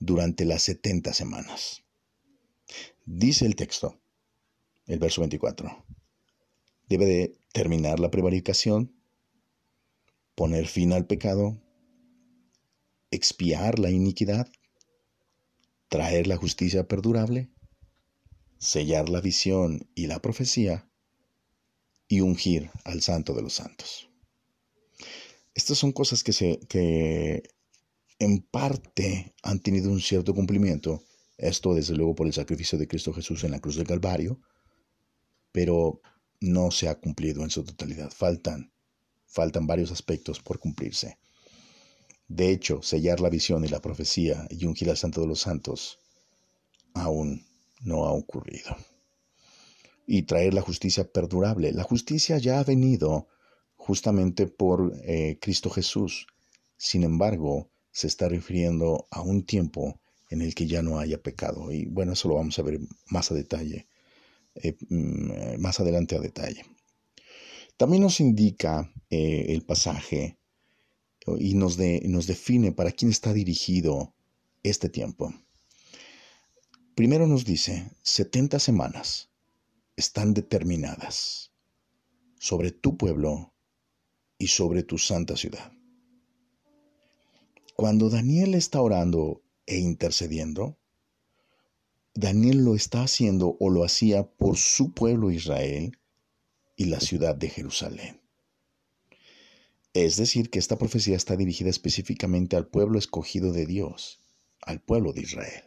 durante 0.00 0.44
las 0.44 0.62
70 0.62 1.12
semanas. 1.12 1.84
Dice 3.04 3.46
el 3.46 3.56
texto, 3.56 4.00
el 4.86 4.98
verso 4.98 5.20
24. 5.20 5.84
Debe 6.88 7.06
de 7.06 7.38
terminar 7.52 8.00
la 8.00 8.10
prevaricación, 8.10 8.94
poner 10.34 10.66
fin 10.66 10.92
al 10.92 11.06
pecado, 11.06 11.60
expiar 13.10 13.78
la 13.78 13.90
iniquidad, 13.90 14.48
traer 15.88 16.26
la 16.26 16.36
justicia 16.36 16.88
perdurable, 16.88 17.50
sellar 18.58 19.08
la 19.08 19.20
visión 19.20 19.88
y 19.94 20.06
la 20.06 20.20
profecía 20.20 20.88
y 22.08 22.20
ungir 22.20 22.70
al 22.84 23.02
santo 23.02 23.34
de 23.34 23.42
los 23.42 23.54
santos. 23.54 24.08
Estas 25.54 25.78
son 25.78 25.92
cosas 25.92 26.24
que, 26.24 26.32
se, 26.32 26.58
que 26.68 27.48
en 28.18 28.42
parte 28.42 29.34
han 29.42 29.60
tenido 29.60 29.90
un 29.90 30.00
cierto 30.00 30.34
cumplimiento, 30.34 31.02
esto 31.36 31.74
desde 31.74 31.94
luego 31.94 32.14
por 32.14 32.26
el 32.26 32.32
sacrificio 32.32 32.78
de 32.78 32.86
Cristo 32.86 33.12
Jesús 33.12 33.44
en 33.44 33.50
la 33.50 33.60
cruz 33.60 33.76
del 33.76 33.86
Calvario, 33.86 34.40
pero 35.52 36.00
no 36.40 36.70
se 36.70 36.88
ha 36.88 37.00
cumplido 37.00 37.42
en 37.42 37.50
su 37.50 37.64
totalidad. 37.64 38.10
Faltan, 38.10 38.72
faltan 39.26 39.66
varios 39.66 39.90
aspectos 39.90 40.40
por 40.40 40.58
cumplirse. 40.58 41.18
De 42.28 42.50
hecho, 42.50 42.82
sellar 42.82 43.20
la 43.20 43.30
visión 43.30 43.64
y 43.64 43.68
la 43.68 43.80
profecía 43.80 44.46
y 44.50 44.64
ungir 44.64 44.90
al 44.90 44.96
Santo 44.96 45.20
de 45.20 45.26
los 45.26 45.40
Santos 45.40 45.98
aún 46.94 47.46
no 47.82 48.06
ha 48.06 48.12
ocurrido. 48.12 48.76
Y 50.06 50.22
traer 50.22 50.54
la 50.54 50.62
justicia 50.62 51.04
perdurable. 51.10 51.72
La 51.72 51.82
justicia 51.82 52.38
ya 52.38 52.60
ha 52.60 52.64
venido 52.64 53.28
justamente 53.76 54.46
por 54.46 54.92
eh, 55.04 55.38
Cristo 55.40 55.70
Jesús. 55.70 56.26
Sin 56.76 57.04
embargo, 57.04 57.70
se 57.94 58.08
está 58.08 58.28
refiriendo 58.28 59.06
a 59.10 59.22
un 59.22 59.46
tiempo 59.46 60.00
en 60.28 60.42
el 60.42 60.54
que 60.54 60.66
ya 60.66 60.82
no 60.82 60.98
haya 60.98 61.22
pecado. 61.22 61.72
Y 61.72 61.86
bueno, 61.86 62.12
eso 62.12 62.28
lo 62.28 62.34
vamos 62.34 62.58
a 62.58 62.62
ver 62.62 62.80
más 63.06 63.30
a 63.30 63.34
detalle 63.34 63.86
eh, 64.56 64.76
mm, 64.88 65.60
más 65.60 65.80
adelante 65.80 66.16
a 66.16 66.20
detalle. 66.20 66.64
También 67.76 68.02
nos 68.02 68.20
indica 68.20 68.92
eh, 69.10 69.46
el 69.48 69.62
pasaje 69.62 70.38
y 71.38 71.54
nos, 71.54 71.78
nos 71.78 72.26
define 72.26 72.72
para 72.72 72.92
quién 72.92 73.10
está 73.10 73.32
dirigido 73.32 74.14
este 74.62 74.88
tiempo. 74.88 75.32
Primero 76.94 77.26
nos 77.26 77.44
dice, 77.44 77.90
70 78.02 78.58
semanas 78.58 79.30
están 79.96 80.34
determinadas 80.34 81.50
sobre 82.38 82.70
tu 82.70 82.96
pueblo 82.96 83.54
y 84.38 84.48
sobre 84.48 84.82
tu 84.82 84.98
santa 84.98 85.36
ciudad. 85.36 85.72
Cuando 87.74 88.08
Daniel 88.08 88.54
está 88.54 88.80
orando 88.80 89.42
e 89.66 89.78
intercediendo, 89.78 90.78
Daniel 92.14 92.64
lo 92.64 92.76
está 92.76 93.02
haciendo 93.02 93.56
o 93.58 93.68
lo 93.68 93.84
hacía 93.84 94.24
por 94.24 94.56
su 94.56 94.92
pueblo 94.92 95.32
Israel 95.32 95.98
y 96.76 96.84
la 96.84 97.00
ciudad 97.00 97.34
de 97.34 97.48
Jerusalén. 97.48 98.20
Es 99.92 100.16
decir, 100.16 100.50
que 100.50 100.60
esta 100.60 100.78
profecía 100.78 101.16
está 101.16 101.36
dirigida 101.36 101.70
específicamente 101.70 102.54
al 102.56 102.68
pueblo 102.68 102.98
escogido 102.98 103.52
de 103.52 103.66
Dios, 103.66 104.20
al 104.62 104.80
pueblo 104.80 105.12
de 105.12 105.22
Israel. 105.22 105.64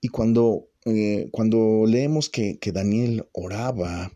Y 0.00 0.08
cuando, 0.08 0.70
eh, 0.84 1.28
cuando 1.32 1.86
leemos 1.86 2.28
que, 2.28 2.58
Daniel 2.72 3.28
oraba 3.32 4.12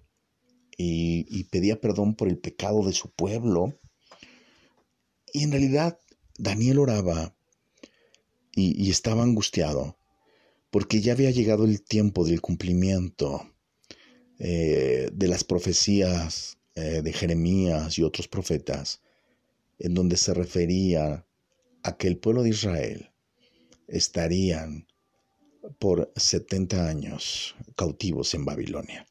y, 0.77 1.45
pedía 1.45 1.81
perdón 1.81 2.15
por 2.15 2.29
el 2.29 2.39
pecado 2.39 2.87
de 2.87 2.93
su 2.93 3.11
pueblo, 3.11 3.79
y 5.33 5.43
en 5.43 5.51
realidad 5.51 5.99
Daniel 6.39 6.79
oraba 6.79 7.35
y 8.57 8.91
estaba 8.91 9.25
angustiado, 9.25 9.99
porque 10.71 11.01
ya 11.01 11.13
había 11.13 11.31
llegado 11.31 11.65
el 11.65 11.83
tiempo 11.83 12.25
del 12.25 12.41
cumplimiento 12.41 13.55
eh, 14.41 15.11
de 15.13 15.29
las 15.29 15.45
profecías 15.45 16.59
eh, 16.75 17.03
de 17.03 17.13
Jeremías 17.13 17.97
y 17.99 18.03
otros 18.03 18.27
profetas, 18.27 19.01
en 19.79 19.95
donde 19.95 20.17
se 20.17 20.35
refería 20.35 21.25
a 21.85 21.97
que 21.97 22.09
el 22.09 22.19
pueblo 22.19 22.43
de 22.43 22.51
Israel 22.51 23.11
estarían 23.87 24.89
por 25.79 26.13
70 26.17 26.89
años 26.89 27.55
cautivos 27.77 28.35
en 28.35 28.45
Babilonia. 28.45 29.07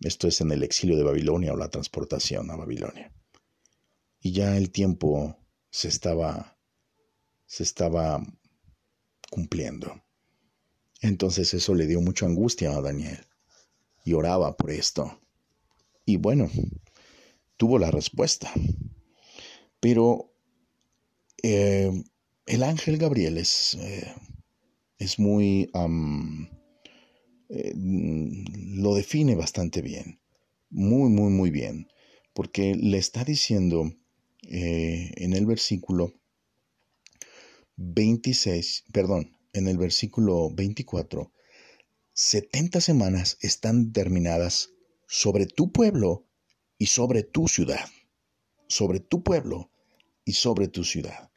Esto 0.00 0.26
es 0.26 0.40
en 0.40 0.50
el 0.50 0.64
exilio 0.64 0.96
de 0.96 1.04
Babilonia 1.04 1.52
o 1.52 1.56
la 1.56 1.70
transportación 1.70 2.50
a 2.50 2.56
Babilonia. 2.56 3.12
Y 4.20 4.32
ya 4.32 4.56
el 4.56 4.70
tiempo 4.72 5.36
se 5.70 5.88
estaba 5.88 6.58
se 7.46 7.62
estaba 7.62 8.22
cumpliendo. 9.30 10.02
Entonces 11.00 11.54
eso 11.54 11.74
le 11.74 11.86
dio 11.86 12.00
mucha 12.00 12.26
angustia 12.26 12.76
a 12.76 12.82
Daniel 12.82 13.26
y 14.04 14.12
oraba 14.12 14.56
por 14.56 14.70
esto. 14.70 15.20
Y 16.04 16.16
bueno, 16.16 16.50
tuvo 17.56 17.78
la 17.78 17.90
respuesta. 17.90 18.52
Pero 19.80 20.32
eh, 21.42 21.90
el 22.46 22.62
ángel 22.62 22.98
Gabriel 22.98 23.38
es, 23.38 23.74
eh, 23.74 24.14
es 24.98 25.18
muy... 25.18 25.70
Eh, 27.50 27.72
lo 27.74 28.94
define 28.94 29.34
bastante 29.34 29.80
bien, 29.80 30.20
muy, 30.68 31.08
muy, 31.08 31.30
muy 31.30 31.50
bien, 31.50 31.88
porque 32.34 32.74
le 32.74 32.98
está 32.98 33.24
diciendo 33.24 33.90
en 34.42 35.32
el 35.32 35.46
versículo 35.46 36.14
26, 37.76 38.84
perdón, 38.92 39.36
en 39.52 39.68
el 39.68 39.78
versículo 39.78 40.50
24, 40.50 41.32
70 42.12 42.80
semanas 42.80 43.38
están 43.40 43.92
terminadas 43.92 44.70
sobre 45.06 45.46
tu 45.46 45.70
pueblo 45.70 46.26
y 46.76 46.86
sobre 46.86 47.22
tu 47.22 47.46
ciudad. 47.48 47.86
Sobre 48.66 49.00
tu 49.00 49.22
pueblo 49.22 49.70
y 50.24 50.32
sobre 50.32 50.68
tu 50.68 50.84
ciudad. 50.84 51.30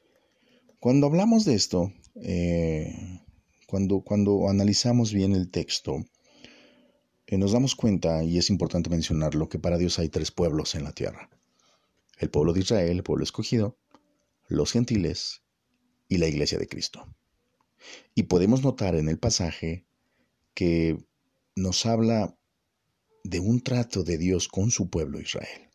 Cuando 0.80 1.08
hablamos 1.08 1.46
de 1.46 1.54
esto, 1.54 1.94
eh, 2.16 3.22
cuando, 3.68 4.02
cuando 4.02 4.50
analizamos 4.50 5.14
bien 5.14 5.34
el 5.34 5.52
texto, 5.52 6.04
eh, 7.28 7.38
nos 7.38 7.52
damos 7.52 7.76
cuenta, 7.76 8.24
y 8.24 8.38
es 8.40 8.50
importante 8.50 8.90
mencionarlo, 8.90 9.48
que 9.48 9.60
para 9.60 9.78
Dios 9.78 10.00
hay 10.00 10.10
tres 10.10 10.32
pueblos 10.32 10.76
en 10.76 10.84
la 10.84 10.92
tierra. 10.92 11.30
El 12.18 12.30
pueblo 12.30 12.54
de 12.54 12.62
Israel, 12.62 12.98
el 12.98 13.04
pueblo 13.04 13.24
escogido, 13.24 13.78
los 14.48 14.72
gentiles 14.72 15.44
y 16.08 16.18
la 16.18 16.28
iglesia 16.28 16.58
de 16.58 16.68
Cristo. 16.68 17.08
Y 18.14 18.24
podemos 18.24 18.64
notar 18.64 18.96
en 18.96 19.10
el 19.10 19.18
pasaje 19.18 19.86
que 20.54 21.04
nos 21.56 21.86
habla 21.86 22.38
de 23.24 23.40
un 23.40 23.62
trato 23.62 24.04
de 24.04 24.18
Dios 24.18 24.48
con 24.48 24.72
su 24.72 24.90
pueblo 24.90 25.20
Israel. 25.20 25.70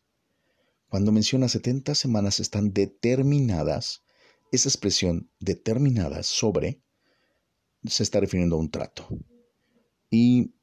Cuando 0.89 1.11
menciona 1.11 1.49
70 1.49 1.95
semanas 1.95 2.39
están 2.39 2.73
determinadas, 2.73 4.03
esa 4.51 4.69
expresión 4.69 5.29
determinadas 5.39 6.27
sobre 6.27 6.81
se 7.85 8.03
está 8.03 8.19
refiriendo 8.19 8.55
a 8.55 8.59
un 8.59 8.71
trato. 8.71 9.07
Y 10.09 10.53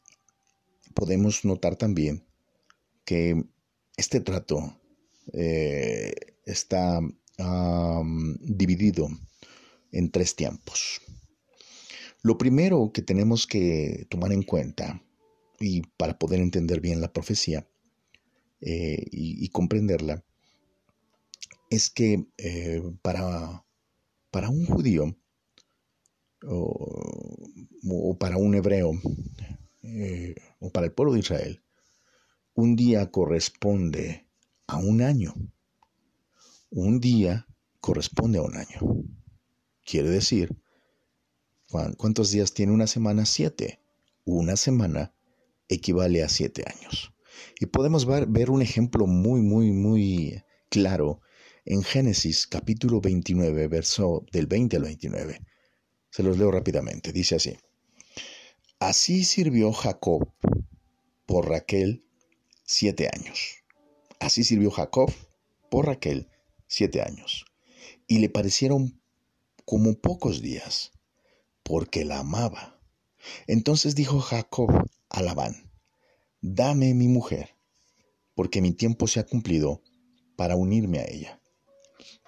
podemos 0.94 1.44
notar 1.44 1.76
también 1.76 2.26
que 3.04 3.44
este 3.96 4.20
trato 4.20 4.80
eh, 5.32 6.12
está 6.44 7.00
dividido 8.40 9.08
en 9.92 10.10
tres 10.10 10.36
tiempos. 10.36 11.00
Lo 12.22 12.38
primero 12.38 12.90
que 12.92 13.02
tenemos 13.02 13.46
que 13.46 14.06
tomar 14.08 14.32
en 14.32 14.42
cuenta, 14.42 15.02
y 15.60 15.82
para 15.96 16.18
poder 16.18 16.40
entender 16.40 16.80
bien 16.80 17.00
la 17.00 17.12
profecía 17.12 17.66
eh, 18.60 19.04
y, 19.10 19.48
comprenderla, 19.50 20.24
es 21.70 21.90
que 21.90 22.26
eh, 22.38 22.82
para, 23.02 23.64
para, 24.30 24.48
un 24.48 24.64
judío 24.64 25.16
o, 26.46 28.16
para 28.18 28.36
un 28.36 28.54
hebreo 28.54 28.92
o 30.60 30.70
para 30.70 30.86
el 30.86 30.92
pueblo 30.92 31.12
de 31.12 31.20
Israel, 31.20 31.62
un 32.54 32.76
día 32.76 33.10
corresponde 33.10 34.23
a 34.66 34.76
un 34.76 35.02
año. 35.02 35.34
Un 36.70 37.00
día 37.00 37.46
corresponde 37.80 38.38
a 38.38 38.42
un 38.42 38.56
año. 38.56 38.80
Quiere 39.84 40.10
decir, 40.10 40.56
¿cuántos 41.96 42.30
días 42.30 42.54
tiene 42.54 42.72
una 42.72 42.86
semana? 42.86 43.26
Siete. 43.26 43.80
Una 44.24 44.56
semana 44.56 45.14
equivale 45.68 46.22
a 46.22 46.28
siete 46.28 46.64
años. 46.66 47.12
Y 47.60 47.66
podemos 47.66 48.06
ver, 48.06 48.50
un 48.50 48.62
ejemplo 48.62 49.06
muy, 49.06 49.40
muy, 49.40 49.72
muy 49.72 50.42
claro 50.70 51.20
en 51.64 51.82
Génesis 51.82 52.46
capítulo 52.46 53.00
29, 53.00 53.68
verso 53.68 54.24
del 54.32 54.46
20 54.46 54.76
al 54.76 54.82
29. 54.82 55.40
Se 56.10 56.22
los 56.22 56.38
leo 56.38 56.50
rápidamente. 56.50 57.12
Dice 57.12 57.36
así. 57.36 57.56
Así 58.78 59.24
sirvió 59.24 59.72
Jacob 59.72 60.32
por 61.26 61.48
Raquel 61.48 62.04
siete 62.64 63.08
años. 63.12 63.63
Así 64.24 64.42
sirvió 64.42 64.70
Jacob 64.70 65.12
por 65.70 65.84
Raquel 65.84 66.30
siete 66.66 67.02
años. 67.02 67.44
Y 68.06 68.20
le 68.20 68.30
parecieron 68.30 69.02
como 69.66 69.92
pocos 70.00 70.40
días, 70.40 70.92
porque 71.62 72.06
la 72.06 72.20
amaba. 72.20 72.80
Entonces 73.46 73.94
dijo 73.94 74.20
Jacob 74.20 74.70
a 75.10 75.20
Labán, 75.20 75.70
dame 76.40 76.94
mi 76.94 77.06
mujer, 77.06 77.54
porque 78.34 78.62
mi 78.62 78.72
tiempo 78.72 79.08
se 79.08 79.20
ha 79.20 79.26
cumplido 79.26 79.82
para 80.36 80.56
unirme 80.56 81.00
a 81.00 81.06
ella. 81.06 81.42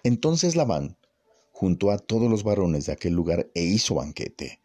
Entonces 0.05 0.55
Labán 0.55 0.99
juntó 1.51 1.91
a 1.93 1.99
todos 1.99 2.31
los 2.31 2.45
varones 2.45 2.85
de 2.85 2.93
aquel 2.93 3.15
lugar 3.15 3.51
e 3.55 3.63
hizo 3.63 3.95
banquete. 3.95 4.61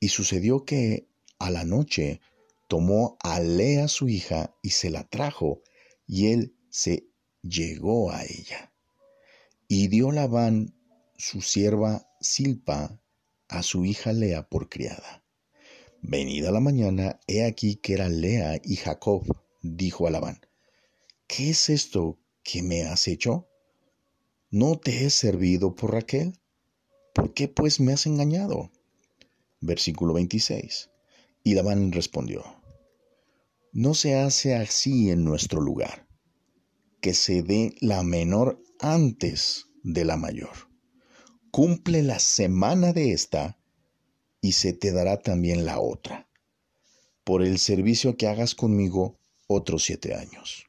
Y 0.00 0.08
sucedió 0.08 0.64
que 0.64 1.06
a 1.38 1.50
la 1.50 1.64
noche 1.64 2.22
tomó 2.66 3.18
a 3.20 3.40
Lea 3.40 3.88
su 3.88 4.08
hija 4.08 4.56
y 4.62 4.70
se 4.70 4.88
la 4.88 5.04
trajo, 5.04 5.60
y 6.06 6.28
él 6.28 6.56
se 6.70 7.08
llegó 7.42 8.10
a 8.10 8.24
ella. 8.24 8.72
Y 9.68 9.88
dio 9.88 10.12
Labán 10.12 10.74
su 11.16 11.40
sierva 11.40 12.08
Silpa 12.20 13.00
a 13.48 13.62
su 13.62 13.84
hija 13.84 14.12
Lea 14.12 14.48
por 14.48 14.68
criada. 14.68 15.24
Venida 16.02 16.50
la 16.50 16.60
mañana, 16.60 17.20
he 17.26 17.44
aquí 17.44 17.76
que 17.76 17.94
era 17.94 18.08
Lea 18.08 18.60
y 18.62 18.76
Jacob, 18.76 19.24
dijo 19.62 20.06
a 20.06 20.10
Labán, 20.10 20.40
¿qué 21.26 21.50
es 21.50 21.68
esto 21.68 22.18
que 22.42 22.62
me 22.62 22.82
has 22.82 23.08
hecho? 23.08 23.48
¿No 24.50 24.78
te 24.78 25.04
he 25.04 25.10
servido 25.10 25.74
por 25.74 25.92
Raquel? 25.92 26.38
¿Por 27.12 27.34
qué 27.34 27.48
pues 27.48 27.80
me 27.80 27.92
has 27.92 28.06
engañado? 28.06 28.70
Versículo 29.60 30.14
26. 30.14 30.90
Y 31.42 31.54
Labán 31.54 31.90
respondió, 31.90 32.44
No 33.72 33.94
se 33.94 34.16
hace 34.16 34.54
así 34.54 35.10
en 35.10 35.24
nuestro 35.24 35.60
lugar, 35.60 36.06
que 37.00 37.14
se 37.14 37.42
dé 37.42 37.74
la 37.80 38.02
menor 38.02 38.62
antes 38.80 39.66
de 39.82 40.04
la 40.04 40.16
mayor 40.16 40.66
cumple 41.56 42.02
la 42.02 42.18
semana 42.18 42.92
de 42.92 43.12
esta 43.12 43.58
y 44.42 44.52
se 44.52 44.74
te 44.74 44.92
dará 44.92 45.22
también 45.22 45.64
la 45.64 45.80
otra, 45.80 46.28
por 47.24 47.42
el 47.42 47.58
servicio 47.58 48.18
que 48.18 48.26
hagas 48.26 48.54
conmigo 48.54 49.18
otros 49.46 49.84
siete 49.84 50.14
años. 50.14 50.66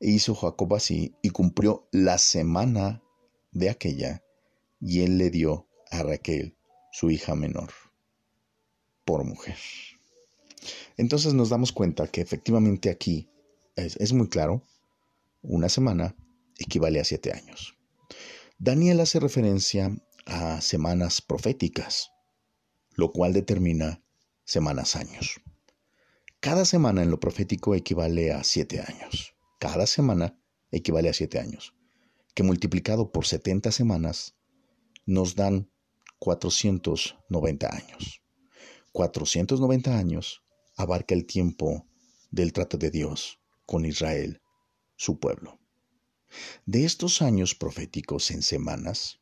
E 0.00 0.08
hizo 0.08 0.34
Jacob 0.34 0.72
así 0.72 1.14
y 1.20 1.28
cumplió 1.28 1.86
la 1.92 2.16
semana 2.16 3.02
de 3.50 3.68
aquella, 3.68 4.24
y 4.80 5.02
él 5.02 5.18
le 5.18 5.28
dio 5.28 5.68
a 5.90 6.02
Raquel, 6.02 6.56
su 6.92 7.10
hija 7.10 7.34
menor, 7.34 7.70
por 9.04 9.24
mujer. 9.24 9.58
Entonces 10.96 11.34
nos 11.34 11.48
damos 11.48 11.72
cuenta 11.72 12.06
que 12.06 12.20
efectivamente 12.20 12.90
aquí 12.90 13.28
es, 13.76 14.12
muy 14.12 14.28
claro, 14.28 14.62
una 15.42 15.68
semana 15.68 16.14
equivale 16.58 17.00
a 17.00 17.04
siete 17.04 17.32
años. 17.32 17.74
Daniel 18.58 19.00
hace 19.00 19.18
referencia 19.18 19.96
a 20.26 20.60
semanas 20.60 21.20
proféticas, 21.20 22.10
lo 22.94 23.12
cual 23.12 23.32
determina 23.32 24.02
semanas 24.44 24.94
años. 24.96 25.40
Cada 26.40 26.64
semana 26.64 27.02
en 27.02 27.10
lo 27.10 27.18
profético 27.18 27.74
equivale 27.74 28.32
a 28.32 28.44
siete 28.44 28.80
años. 28.80 29.34
Cada 29.58 29.86
semana 29.86 30.38
equivale 30.70 31.08
a 31.08 31.12
siete 31.14 31.38
años, 31.38 31.74
que 32.34 32.42
multiplicado 32.42 33.10
por 33.10 33.26
70 33.26 33.72
semanas 33.72 34.34
nos 35.06 35.34
dan 35.34 35.70
490 36.18 37.74
años. 37.74 38.22
490 38.92 39.96
años 39.96 40.42
abarca 40.82 41.14
el 41.14 41.26
tiempo 41.26 41.86
del 42.30 42.52
trato 42.52 42.76
de 42.78 42.90
Dios 42.90 43.38
con 43.66 43.84
Israel, 43.84 44.40
su 44.96 45.18
pueblo. 45.18 45.58
De 46.66 46.84
estos 46.84 47.22
años 47.22 47.54
proféticos 47.54 48.30
en 48.30 48.42
semanas, 48.42 49.20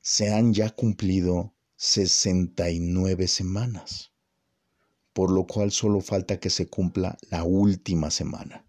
se 0.00 0.32
han 0.32 0.54
ya 0.54 0.70
cumplido 0.70 1.54
69 1.76 3.28
semanas. 3.28 4.12
por 5.12 5.32
lo 5.32 5.48
cual 5.48 5.72
solo 5.72 6.00
falta 6.00 6.38
que 6.38 6.48
se 6.48 6.68
cumpla 6.68 7.18
la 7.28 7.42
última 7.42 8.08
semana, 8.08 8.64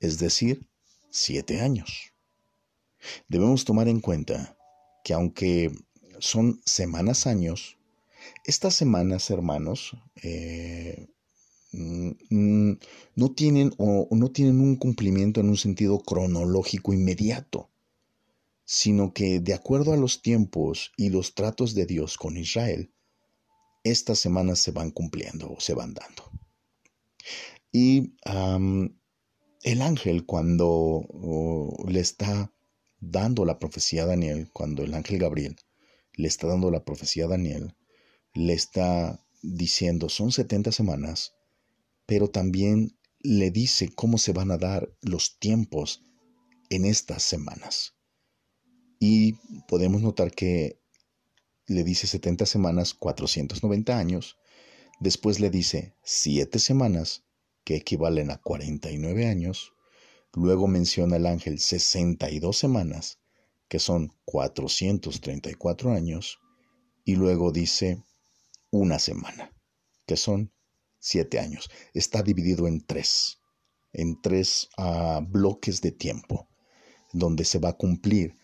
es 0.00 0.18
decir, 0.18 0.70
siete 1.10 1.60
años. 1.60 2.14
Debemos 3.28 3.66
tomar 3.66 3.86
en 3.88 4.00
cuenta 4.00 4.56
que 5.04 5.12
aunque 5.12 5.70
son 6.18 6.62
semanas 6.64 7.26
años, 7.26 7.76
estas 8.44 8.74
semanas, 8.74 9.28
hermanos, 9.28 9.98
eh, 10.22 11.08
no 12.30 13.34
tienen 13.34 13.72
o 13.76 14.08
no 14.10 14.30
tienen 14.30 14.60
un 14.60 14.76
cumplimiento 14.76 15.40
en 15.40 15.48
un 15.48 15.56
sentido 15.56 15.98
cronológico 16.00 16.92
inmediato, 16.92 17.70
sino 18.64 19.12
que 19.12 19.40
de 19.40 19.54
acuerdo 19.54 19.92
a 19.92 19.96
los 19.96 20.22
tiempos 20.22 20.92
y 20.96 21.10
los 21.10 21.34
tratos 21.34 21.74
de 21.74 21.86
Dios 21.86 22.16
con 22.16 22.36
Israel, 22.36 22.90
estas 23.84 24.18
semanas 24.18 24.58
se 24.58 24.72
van 24.72 24.90
cumpliendo 24.90 25.52
o 25.52 25.60
se 25.60 25.74
van 25.74 25.94
dando. 25.94 26.24
Y 27.70 28.14
el 29.62 29.82
ángel 29.82 30.24
cuando 30.24 31.06
le 31.86 32.00
está 32.00 32.52
dando 32.98 33.44
la 33.44 33.58
profecía 33.58 34.04
a 34.04 34.06
Daniel, 34.06 34.48
cuando 34.52 34.82
el 34.82 34.94
ángel 34.94 35.18
Gabriel 35.18 35.56
le 36.14 36.26
está 36.26 36.46
dando 36.46 36.70
la 36.70 36.84
profecía 36.84 37.26
a 37.26 37.28
Daniel, 37.28 37.74
le 38.32 38.54
está 38.54 39.22
diciendo, 39.42 40.08
son 40.08 40.32
70 40.32 40.72
semanas, 40.72 41.34
pero 42.06 42.28
también 42.28 42.96
le 43.20 43.50
dice 43.50 43.90
cómo 43.94 44.18
se 44.18 44.32
van 44.32 44.50
a 44.50 44.58
dar 44.58 44.88
los 45.02 45.38
tiempos 45.38 46.02
en 46.70 46.84
estas 46.84 47.22
semanas. 47.22 47.94
Y 48.98 49.34
podemos 49.68 50.00
notar 50.00 50.30
que 50.30 50.80
le 51.66 51.84
dice 51.84 52.06
70 52.06 52.46
semanas, 52.46 52.94
490 52.94 53.98
años, 53.98 54.38
después 55.00 55.40
le 55.40 55.50
dice 55.50 55.94
7 56.04 56.58
semanas, 56.58 57.24
que 57.64 57.74
equivalen 57.74 58.30
a 58.30 58.38
49 58.38 59.26
años, 59.26 59.72
luego 60.32 60.68
menciona 60.68 61.16
el 61.16 61.26
ángel 61.26 61.58
62 61.58 62.56
semanas, 62.56 63.18
que 63.68 63.80
son 63.80 64.12
434 64.24 65.92
años, 65.92 66.38
y 67.04 67.16
luego 67.16 67.50
dice 67.50 68.04
una 68.70 69.00
semana, 69.00 69.52
que 70.06 70.16
son 70.16 70.52
7 70.98 71.38
años. 71.38 71.70
Está 71.94 72.22
dividido 72.22 72.66
en 72.66 72.84
tres, 72.84 73.38
en 73.92 74.20
tres 74.20 74.68
ah, 74.76 75.20
bloques 75.26 75.80
de 75.80 75.92
tiempo, 75.92 76.48
donde 77.12 77.44
se 77.44 77.58
va 77.58 77.70
a 77.70 77.76
cumplir 77.76 78.36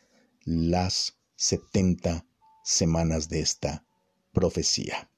las 0.45 1.19
70 1.37 2.27
semanas 2.65 3.29
de 3.29 3.41
esta 3.41 3.85
profecía. 4.33 5.11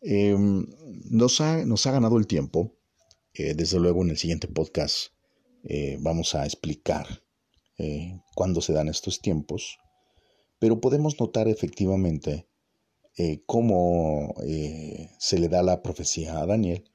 Em, 0.00 0.66
nos, 1.10 1.40
ha, 1.40 1.64
nos, 1.64 1.86
ha, 1.86 1.92
ganado 1.92 2.18
el 2.18 2.26
tiempo. 2.26 2.74
Eh, 3.34 3.54
desde 3.54 3.78
luego 3.78 4.02
en 4.02 4.10
el 4.10 4.18
siguiente 4.18 4.48
podcast 4.48 5.12
eh, 5.64 5.96
vamos 6.00 6.34
a 6.34 6.44
explicar 6.44 7.22
eh, 7.78 8.20
cuándo 8.34 8.60
se 8.60 8.72
dan 8.72 8.88
estos 8.88 9.20
tiempos, 9.20 9.78
pero 10.58 10.80
podemos 10.80 11.20
notar 11.20 11.46
efectivamente 11.46 12.47
cómo 13.46 14.34
se 15.18 15.38
le 15.38 15.48
da 15.48 15.62
la 15.62 15.82
profecía 15.82 16.38
a 16.38 16.46
Daniel 16.46 16.88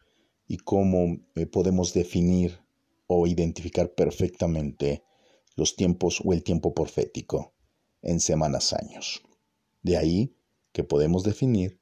y 0.48 0.58
cómo 0.58 1.18
podemos 1.52 1.94
definir 1.94 2.60
o 3.08 3.28
identificar 3.28 3.94
perfectamente 3.94 5.04
los 5.56 5.76
tiempos 5.76 6.22
o 6.24 6.34
el 6.34 6.44
tiempo 6.44 6.74
profético 6.74 7.54
en 8.02 8.20
semanas 8.20 8.74
años. 8.74 9.22
De 9.82 9.98
ahí 9.98 10.36
que 10.72 10.84
podemos 10.84 11.24
definir 11.24 11.80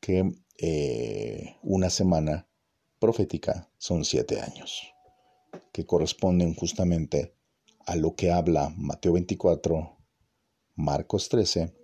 que 0.00 0.32
eh, 0.58 1.56
una 1.62 1.90
semana 1.90 2.48
profética 2.98 3.70
son 3.78 4.04
siete 4.04 4.40
años, 4.40 4.82
que 5.72 5.86
corresponden 5.86 6.54
justamente 6.54 7.34
a 7.86 7.96
lo 7.96 8.14
que 8.14 8.30
habla 8.30 8.72
Mateo 8.76 9.14
24, 9.14 9.98
Marcos 10.74 11.28
13, 11.28 11.74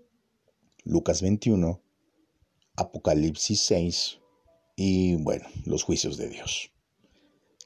Lucas 0.88 1.20
21, 1.20 1.82
Apocalipsis 2.76 3.60
6 3.60 4.20
y 4.74 5.16
bueno, 5.16 5.46
los 5.66 5.82
juicios 5.82 6.16
de 6.16 6.30
Dios 6.30 6.72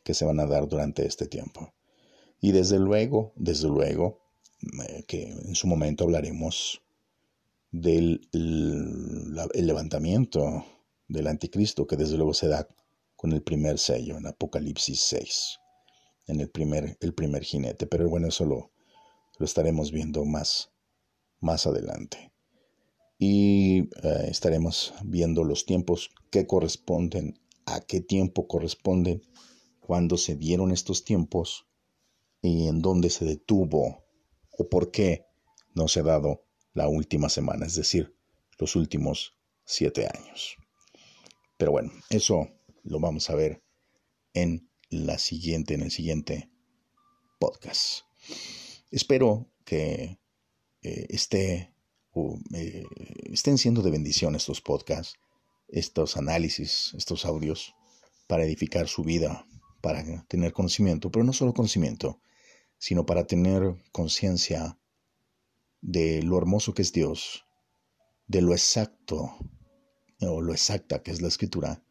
que 0.02 0.12
se 0.12 0.24
van 0.24 0.40
a 0.40 0.46
dar 0.46 0.66
durante 0.66 1.06
este 1.06 1.26
tiempo. 1.26 1.72
Y 2.40 2.50
desde 2.50 2.80
luego, 2.80 3.32
desde 3.37 3.68
luego, 3.68 4.18
eh, 4.88 5.04
que 5.06 5.30
en 5.30 5.54
su 5.54 5.68
momento 5.68 6.02
hablaremos 6.02 6.82
del 7.70 8.28
el 8.32 9.66
levantamiento 9.66 10.66
del 11.06 11.28
anticristo, 11.28 11.87
que 11.87 11.96
desde 11.96 12.16
luego 12.16 12.35
se 12.35 12.48
da 12.48 12.66
con 13.14 13.32
el 13.32 13.42
primer 13.42 13.78
sello 13.78 14.16
en 14.16 14.26
Apocalipsis 14.26 15.00
6, 15.00 15.61
en 16.26 16.40
el 16.40 16.50
primer, 16.50 16.96
el 17.00 17.14
primer 17.14 17.44
jinete. 17.44 17.87
Pero 17.87 18.08
bueno, 18.08 18.26
eso 18.26 18.44
lo, 18.44 18.72
estaremos 19.38 19.92
viendo 19.92 20.24
más, 20.24 20.72
más 21.38 21.68
adelante. 21.68 22.31
Y 23.24 23.82
eh, 24.02 24.26
estaremos 24.30 24.94
viendo 25.04 25.44
los 25.44 25.64
tiempos 25.64 26.11
que 26.32 26.44
corresponden, 26.44 27.38
a 27.66 27.80
qué 27.80 28.00
tiempo 28.00 28.48
corresponden, 28.48 29.22
cuándo 29.78 30.16
se 30.16 30.35
dieron 30.35 30.72
estos 30.72 31.04
tiempos 31.04 31.68
y 32.40 32.66
en 32.66 32.82
dónde 32.82 33.11
se 33.11 33.24
detuvo 33.24 34.04
o 34.58 34.68
por 34.68 34.90
qué 34.90 35.24
no 35.72 35.87
se 35.87 36.00
ha 36.00 36.02
dado 36.02 36.42
la 36.74 36.88
última 36.88 37.28
semana, 37.28 37.64
es 37.66 37.76
decir, 37.76 38.12
los 38.58 38.74
últimos 38.74 39.38
siete 39.64 40.08
años. 40.12 40.56
Pero 41.56 41.70
bueno, 41.70 41.92
eso 42.11 42.48
lo 42.82 42.98
vamos 42.98 43.30
a 43.30 43.37
ver 43.37 43.62
en 44.35 44.68
la 44.90 45.18
siguiente, 45.18 45.74
en 45.74 45.82
el 45.82 45.92
siguiente 45.92 46.50
podcast. 47.38 48.00
Espero 48.90 49.48
que 49.64 50.18
eh, 50.82 51.06
esté, 51.08 51.71
eh, 52.55 52.85
estén 53.33 53.59
siendo 53.59 53.83
de 53.83 53.90
bendición 53.90 54.35
estos 54.35 54.61
podcasts, 54.61 55.18
estos 55.68 56.16
análisis, 56.16 56.92
estos 56.96 57.25
audios, 57.25 57.75
para 58.27 58.44
edificar 58.44 58.88
su 58.88 59.03
vida, 59.03 59.46
para 59.81 60.05
tener 60.29 60.53
conocimiento, 60.53 61.11
pero 61.11 61.25
no 61.25 61.33
solo 61.33 61.55
conocimiento, 61.55 62.20
sino 62.79 63.07
para 63.07 63.27
tener 63.27 63.75
conciencia 63.92 64.79
de 65.81 66.22
lo 66.22 66.38
hermoso 66.38 66.75
que 66.75 66.83
es 66.83 66.92
Dios, 66.92 67.44
de 68.27 68.40
lo 68.40 68.53
exacto 68.53 69.37
o 70.20 70.40
lo 70.40 70.53
exacta 70.53 71.03
que 71.03 71.11
es 71.11 71.20
la 71.20 71.29
escritura 71.29 71.83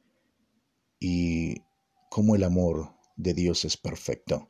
y 1.00 1.64
cómo 2.10 2.36
el 2.36 2.44
amor 2.44 2.94
de 3.16 3.34
Dios 3.34 3.66
es 3.66 3.76
perfecto. 3.76 4.50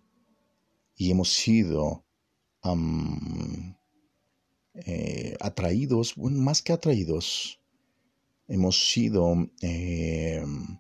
Y 0.96 1.12
hemos 1.12 1.34
sido 1.34 2.06
eh, 4.74 5.36
atraídos, 5.40 6.18
más 6.18 6.62
que 6.62 6.74
atraídos, 6.74 7.60
hemos 8.48 8.90
sido 8.90 9.34
em, 9.62 10.80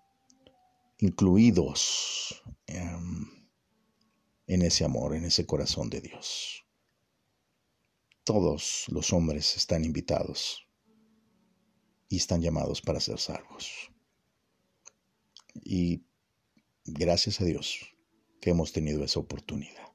incluidos 0.99 2.43
em, 2.67 3.25
en 4.47 4.61
ese 4.61 4.85
amor, 4.85 5.15
en 5.15 5.25
ese 5.25 5.45
corazón 5.45 5.89
de 5.89 6.01
Dios. 6.01 6.65
Todos 8.23 8.85
los 8.89 9.11
hombres 9.13 9.57
están 9.57 9.83
invitados 9.83 10.67
y 12.07 12.17
están 12.17 12.41
llamados 12.41 12.81
para 12.81 12.99
ser 12.99 13.19
salvos. 13.19 13.91
Y 15.53 16.03
gracias 16.85 17.41
a 17.41 17.45
Dios 17.45 17.79
que 18.39 18.51
hemos 18.51 18.71
tenido 18.71 19.03
esa 19.03 19.19
oportunidad. 19.19 19.90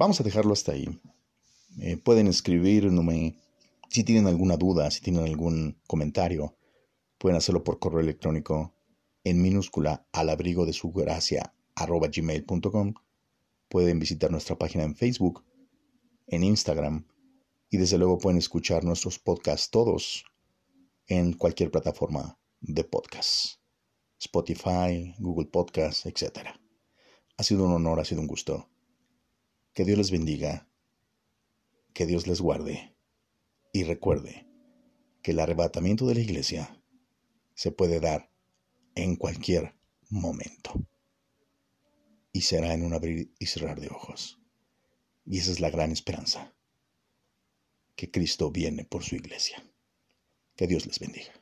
Vamos 0.00 0.18
a 0.18 0.24
dejarlo 0.24 0.54
hasta 0.54 0.72
ahí. 0.72 0.88
Eh, 1.78 1.98
pueden 1.98 2.26
escribirme 2.26 3.38
si 3.90 4.02
tienen 4.02 4.26
alguna 4.28 4.56
duda, 4.56 4.90
si 4.90 5.02
tienen 5.02 5.24
algún 5.24 5.76
comentario, 5.86 6.56
pueden 7.18 7.36
hacerlo 7.36 7.64
por 7.64 7.78
correo 7.78 8.00
electrónico 8.00 8.72
en 9.24 9.42
minúscula 9.42 10.06
al 10.12 10.30
abrigo 10.30 10.64
de 10.64 10.72
su 10.72 10.90
gracia 10.90 11.52
arroba 11.74 12.08
gmail.com 12.08 12.94
Pueden 13.68 13.98
visitar 13.98 14.30
nuestra 14.30 14.56
página 14.56 14.84
en 14.84 14.96
Facebook, 14.96 15.44
en 16.28 16.44
Instagram 16.44 17.04
y 17.68 17.76
desde 17.76 17.98
luego 17.98 18.16
pueden 18.16 18.38
escuchar 18.38 18.84
nuestros 18.84 19.18
podcasts 19.18 19.68
todos 19.68 20.24
en 21.08 21.34
cualquier 21.34 21.70
plataforma 21.70 22.38
de 22.62 22.84
podcast. 22.84 23.56
Spotify, 24.18 25.14
Google 25.18 25.48
Podcasts, 25.48 26.06
etc. 26.06 26.48
Ha 27.36 27.42
sido 27.42 27.66
un 27.66 27.72
honor, 27.72 28.00
ha 28.00 28.06
sido 28.06 28.22
un 28.22 28.28
gusto. 28.28 28.70
Que 29.74 29.84
Dios 29.84 29.98
les 29.98 30.10
bendiga, 30.10 30.68
que 31.94 32.06
Dios 32.06 32.26
les 32.26 32.40
guarde 32.40 32.96
y 33.72 33.84
recuerde 33.84 34.46
que 35.22 35.32
el 35.32 35.40
arrebatamiento 35.40 36.06
de 36.06 36.14
la 36.14 36.20
iglesia 36.20 36.82
se 37.54 37.70
puede 37.70 38.00
dar 38.00 38.30
en 38.94 39.16
cualquier 39.16 39.76
momento 40.08 40.72
y 42.32 42.42
será 42.42 42.74
en 42.74 42.84
un 42.84 42.94
abrir 42.94 43.32
y 43.38 43.46
cerrar 43.46 43.80
de 43.80 43.88
ojos. 43.88 44.40
Y 45.24 45.38
esa 45.38 45.52
es 45.52 45.60
la 45.60 45.70
gran 45.70 45.92
esperanza, 45.92 46.54
que 47.94 48.10
Cristo 48.10 48.50
viene 48.50 48.84
por 48.84 49.04
su 49.04 49.16
iglesia. 49.16 49.64
Que 50.56 50.66
Dios 50.66 50.86
les 50.86 50.98
bendiga. 50.98 51.39